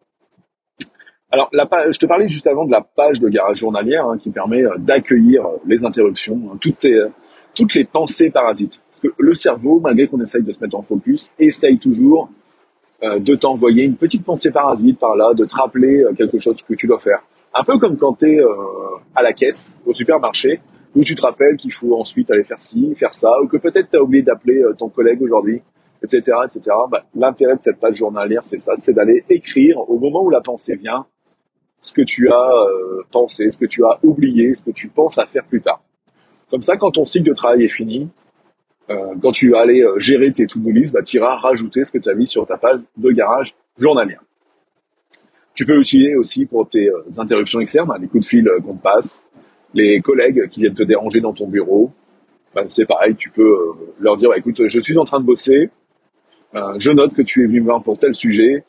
Alors, 1.30 1.48
la 1.52 1.66
page, 1.66 1.94
je 1.94 1.98
te 1.98 2.06
parlais 2.06 2.26
juste 2.26 2.46
avant 2.46 2.64
de 2.64 2.72
la 2.72 2.80
page 2.80 3.20
de 3.20 3.28
garage 3.28 3.58
journalière 3.58 4.06
hein, 4.06 4.18
qui 4.18 4.30
permet 4.30 4.64
euh, 4.64 4.74
d'accueillir 4.78 5.46
les 5.66 5.84
interruptions, 5.84 6.40
hein, 6.50 6.56
toutes, 6.60 6.86
toutes 7.54 7.74
les 7.74 7.84
pensées 7.84 8.30
parasites. 8.30 8.80
Parce 8.90 9.00
que 9.00 9.08
le 9.16 9.34
cerveau, 9.34 9.78
malgré 9.78 10.08
qu'on 10.08 10.20
essaye 10.20 10.42
de 10.42 10.50
se 10.50 10.60
mettre 10.60 10.76
en 10.76 10.82
focus, 10.82 11.30
essaye 11.38 11.78
toujours 11.78 12.30
de 13.02 13.34
t'envoyer 13.34 13.82
une 13.82 13.96
petite 13.96 14.24
pensée 14.24 14.52
parasite 14.52 14.96
par 14.96 15.16
là, 15.16 15.34
de 15.34 15.44
te 15.44 15.56
rappeler 15.56 16.04
quelque 16.16 16.38
chose 16.38 16.62
que 16.62 16.74
tu 16.74 16.86
dois 16.86 17.00
faire. 17.00 17.20
Un 17.54 17.64
peu 17.64 17.78
comme 17.78 17.96
quand 17.96 18.18
tu 18.18 18.36
es 18.36 18.40
à 19.14 19.22
la 19.22 19.32
caisse 19.32 19.72
au 19.86 19.92
supermarché 19.92 20.60
où 20.94 21.02
tu 21.02 21.14
te 21.14 21.22
rappelles 21.22 21.56
qu'il 21.56 21.72
faut 21.72 21.96
ensuite 21.98 22.30
aller 22.30 22.44
faire 22.44 22.60
ci, 22.60 22.94
faire 22.96 23.14
ça, 23.14 23.30
ou 23.42 23.48
que 23.48 23.56
peut-être 23.56 23.90
tu 23.90 23.96
as 23.96 24.02
oublié 24.02 24.22
d'appeler 24.22 24.62
euh, 24.62 24.74
ton 24.74 24.88
collègue 24.88 25.22
aujourd'hui, 25.22 25.62
etc., 26.02 26.38
etc. 26.44 26.76
Bah, 26.90 27.04
L'intérêt 27.14 27.56
de 27.56 27.62
cette 27.62 27.80
page 27.80 27.96
journalière, 27.96 28.44
c'est 28.44 28.58
ça, 28.58 28.76
c'est 28.76 28.92
d'aller 28.92 29.24
écrire 29.28 29.78
au 29.88 29.98
moment 29.98 30.22
où 30.22 30.30
la 30.30 30.40
pensée 30.40 30.76
vient, 30.76 31.06
ce 31.80 31.92
que 31.92 32.02
tu 32.02 32.30
as 32.30 32.50
euh, 32.68 33.02
pensé, 33.10 33.50
ce 33.50 33.58
que 33.58 33.66
tu 33.66 33.84
as 33.84 33.98
oublié, 34.02 34.54
ce 34.54 34.62
que 34.62 34.70
tu 34.70 34.88
penses 34.88 35.18
à 35.18 35.26
faire 35.26 35.44
plus 35.44 35.60
tard. 35.60 35.80
Comme 36.50 36.62
ça, 36.62 36.76
quand 36.76 36.92
ton 36.92 37.06
cycle 37.06 37.28
de 37.28 37.34
travail 37.34 37.64
est 37.64 37.68
fini, 37.68 38.08
euh, 38.90 39.14
quand 39.22 39.32
tu 39.32 39.50
vas 39.50 39.60
aller 39.60 39.80
euh, 39.80 39.98
gérer 39.98 40.32
tes 40.32 40.46
to-do 40.46 40.70
bah, 40.92 41.02
tu 41.02 41.16
iras 41.16 41.36
rajouter 41.36 41.84
ce 41.84 41.92
que 41.92 41.98
tu 41.98 42.10
as 42.10 42.14
mis 42.14 42.26
sur 42.26 42.46
ta 42.46 42.58
page 42.58 42.80
de 42.96 43.10
garage 43.10 43.54
journalière. 43.78 44.22
Tu 45.54 45.66
peux 45.66 45.76
l'utiliser 45.76 46.16
aussi 46.16 46.46
pour 46.46 46.68
tes 46.68 46.88
interruptions 47.18 47.60
externes, 47.60 47.92
les 48.00 48.08
coups 48.08 48.24
de 48.24 48.28
fil 48.28 48.50
qu'on 48.64 48.74
te 48.74 48.82
passe, 48.82 49.24
les 49.74 50.00
collègues 50.00 50.48
qui 50.48 50.60
viennent 50.60 50.74
te 50.74 50.82
déranger 50.82 51.20
dans 51.20 51.32
ton 51.32 51.46
bureau, 51.46 51.90
ben, 52.54 52.66
c'est 52.68 52.86
pareil, 52.86 53.16
tu 53.16 53.30
peux 53.30 53.42
euh, 53.42 53.72
leur 53.98 54.16
dire, 54.16 54.28
bah, 54.28 54.36
écoute, 54.36 54.66
je 54.66 54.80
suis 54.80 54.98
en 54.98 55.04
train 55.04 55.20
de 55.20 55.24
bosser, 55.24 55.70
euh, 56.54 56.74
je 56.78 56.90
note 56.90 57.14
que 57.14 57.22
tu 57.22 57.42
es 57.42 57.46
venu 57.46 57.60
me 57.60 57.64
voir 57.64 57.82
pour 57.82 57.98
tel 57.98 58.14
sujet, 58.14 58.64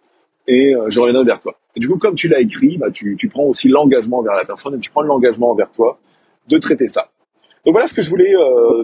et 0.47 0.73
euh, 0.73 0.89
je 0.89 0.99
reviendrai 0.99 1.25
vers 1.25 1.39
toi. 1.41 1.55
Et 1.75 1.79
du 1.79 1.89
coup, 1.89 1.97
comme 1.97 2.15
tu 2.15 2.29
l'as 2.29 2.39
écrit, 2.39 2.77
bah, 2.77 2.91
tu, 2.91 3.17
tu 3.17 3.27
prends 3.27 3.43
aussi 3.43 3.67
l'engagement 3.67 4.21
vers 4.21 4.35
la 4.35 4.45
personne, 4.45 4.75
et 4.75 4.79
tu 4.79 4.89
prends 4.89 5.01
l'engagement 5.01 5.53
vers 5.53 5.71
toi 5.71 5.99
de 6.47 6.57
traiter 6.57 6.87
ça. 6.87 7.09
Donc 7.65 7.73
voilà 7.73 7.87
ce 7.87 7.93
que 7.93 8.01
je 8.01 8.09
voulais 8.09 8.33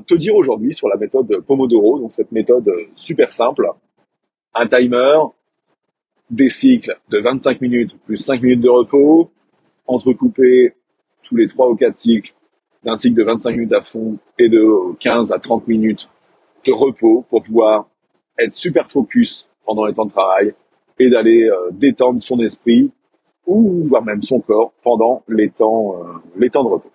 te 0.08 0.16
dire 0.16 0.34
aujourd'hui 0.36 0.74
sur 0.74 0.88
la 0.88 0.96
méthode 0.96 1.44
Pomodoro, 1.46 2.00
donc 2.00 2.14
cette 2.14 2.32
méthode 2.32 2.72
super 2.96 3.30
simple. 3.30 3.70
Un 4.56 4.68
timer, 4.68 5.18
des 6.30 6.50
cycles 6.50 6.98
de 7.10 7.20
25 7.20 7.62
minutes 7.62 7.96
plus 8.06 8.18
5 8.18 8.42
minutes 8.42 8.62
de 8.62 8.70
repos, 8.70 9.32
entrecoupés 9.88 10.74
tous 11.24 11.36
les 11.36 11.48
3 11.48 11.70
ou 11.70 11.76
4 11.76 11.98
cycles 11.98 12.34
d'un 12.84 12.98
cycle 12.98 13.16
de 13.16 13.24
25 13.24 13.52
minutes 13.52 13.74
à 13.74 13.82
fond 13.82 14.18
et 14.38 14.50
de 14.50 14.96
15 15.00 15.32
à 15.32 15.40
30 15.40 15.68
minutes 15.68 16.10
de 16.66 16.72
repos 16.72 17.26
pour 17.30 17.44
pouvoir 17.44 17.88
être 18.38 18.54
super 18.54 18.90
focus 18.90 19.48
pendant 19.66 19.86
les 19.86 19.94
temps 19.94 20.06
de 20.06 20.12
travail 20.12 20.54
et 20.98 21.10
d'aller 21.10 21.44
euh, 21.44 21.72
détendre 21.72 22.22
son 22.22 22.40
esprit 22.40 22.92
ou 23.46 23.84
voire 23.84 24.04
même 24.04 24.22
son 24.22 24.40
corps 24.40 24.72
pendant 24.84 25.24
les 25.28 25.50
temps, 25.50 25.96
euh, 25.96 26.20
les 26.38 26.50
temps 26.50 26.64
de 26.64 26.70
repos. 26.70 26.92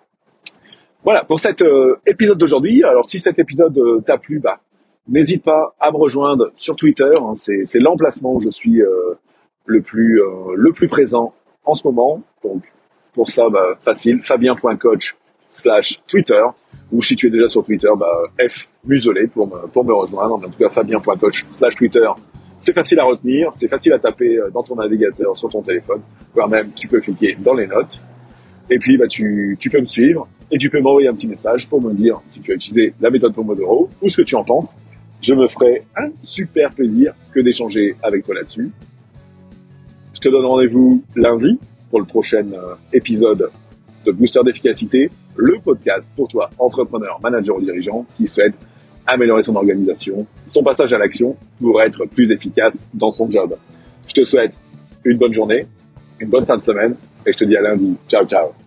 Voilà 1.02 1.24
pour 1.24 1.38
cet 1.38 1.62
euh, 1.62 1.96
épisode 2.06 2.38
d'aujourd'hui. 2.38 2.82
Alors 2.84 3.08
si 3.08 3.18
cet 3.18 3.38
épisode 3.38 3.78
t'a 4.06 4.16
plu, 4.16 4.38
bah, 4.38 4.60
n'hésite 5.08 5.42
pas 5.42 5.74
à 5.80 5.90
me 5.90 5.96
rejoindre 5.96 6.50
sur 6.56 6.76
Twitter. 6.76 7.12
Hein. 7.20 7.34
c'est 7.36 7.78
l'emplacement 7.78 8.34
où 8.34 8.40
je 8.40 8.50
suis 8.50 8.82
le 9.66 9.80
plus 9.80 10.20
le 10.56 10.72
plus 10.72 10.88
présent 10.88 11.34
en 11.64 11.74
ce 11.74 11.86
moment. 11.86 12.22
Donc 12.42 12.62
pour 13.14 13.30
ça, 13.30 13.48
bah, 13.48 13.78
facile, 13.80 14.20
fabien.coach 14.22 15.16
slash 15.50 16.02
Twitter, 16.08 16.42
ou 16.92 17.00
si 17.00 17.14
tu 17.14 17.28
es 17.28 17.30
déjà 17.30 17.48
sur 17.48 17.64
Twitter, 17.64 17.88
bah, 17.96 18.06
F 18.48 18.68
muselé 18.84 19.28
pour 19.28 19.46
me, 19.46 19.68
pour 19.68 19.84
me 19.84 19.94
rejoindre. 19.94 20.34
En 20.34 20.40
tout 20.40 20.58
cas, 20.58 20.68
fabien.coach 20.68 21.46
slash 21.52 21.74
Twitter. 21.76 22.08
C'est 22.60 22.74
facile 22.74 22.98
à 22.98 23.04
retenir, 23.04 23.50
c'est 23.52 23.68
facile 23.68 23.92
à 23.92 23.98
taper 23.98 24.36
euh, 24.36 24.50
dans 24.50 24.62
ton 24.62 24.74
navigateur 24.74 25.36
sur 25.36 25.48
ton 25.48 25.62
téléphone, 25.62 26.00
voire 26.34 26.48
même 26.48 26.70
tu 26.74 26.88
peux 26.88 27.00
cliquer 27.00 27.36
dans 27.38 27.54
les 27.54 27.66
notes. 27.66 28.02
Et 28.70 28.78
puis, 28.78 28.96
bah, 28.96 29.06
tu, 29.06 29.56
tu 29.60 29.70
peux 29.70 29.80
me 29.80 29.86
suivre 29.86 30.26
et 30.50 30.58
tu 30.58 30.70
peux 30.70 30.80
m'envoyer 30.80 31.08
un 31.08 31.14
petit 31.14 31.28
message 31.28 31.68
pour 31.68 31.80
me 31.80 31.92
dire 31.92 32.20
si 32.26 32.40
tu 32.40 32.52
as 32.52 32.54
utilisé 32.54 32.94
la 33.00 33.10
méthode 33.10 33.34
Pomodoro 33.34 33.90
ou 34.02 34.08
ce 34.08 34.16
que 34.16 34.22
tu 34.22 34.34
en 34.34 34.44
penses. 34.44 34.76
Je 35.24 35.32
me 35.32 35.48
ferai 35.48 35.84
un 35.96 36.10
super 36.22 36.70
plaisir 36.74 37.14
que 37.32 37.40
d'échanger 37.40 37.96
avec 38.02 38.24
toi 38.24 38.34
là-dessus. 38.34 38.70
Je 40.12 40.20
te 40.20 40.28
donne 40.28 40.44
rendez-vous 40.44 41.02
lundi 41.16 41.58
pour 41.88 42.00
le 42.00 42.04
prochain 42.04 42.44
euh, 42.52 42.74
épisode 42.92 43.50
de 44.04 44.12
Booster 44.12 44.40
d'efficacité, 44.44 45.10
le 45.36 45.58
podcast 45.64 46.06
pour 46.14 46.28
toi, 46.28 46.50
entrepreneur, 46.58 47.18
manager 47.22 47.56
ou 47.56 47.62
dirigeant 47.62 48.04
qui 48.18 48.28
souhaite 48.28 48.54
améliorer 49.06 49.42
son 49.42 49.56
organisation, 49.56 50.26
son 50.46 50.62
passage 50.62 50.92
à 50.92 50.98
l'action 50.98 51.38
pour 51.58 51.80
être 51.80 52.04
plus 52.04 52.30
efficace 52.30 52.84
dans 52.92 53.10
son 53.10 53.30
job. 53.30 53.56
Je 54.06 54.12
te 54.12 54.24
souhaite 54.26 54.60
une 55.04 55.16
bonne 55.16 55.32
journée, 55.32 55.66
une 56.20 56.28
bonne 56.28 56.44
fin 56.44 56.58
de 56.58 56.62
semaine 56.62 56.96
et 57.24 57.32
je 57.32 57.38
te 57.38 57.44
dis 57.44 57.56
à 57.56 57.62
lundi. 57.62 57.96
Ciao, 58.08 58.26
ciao. 58.26 58.63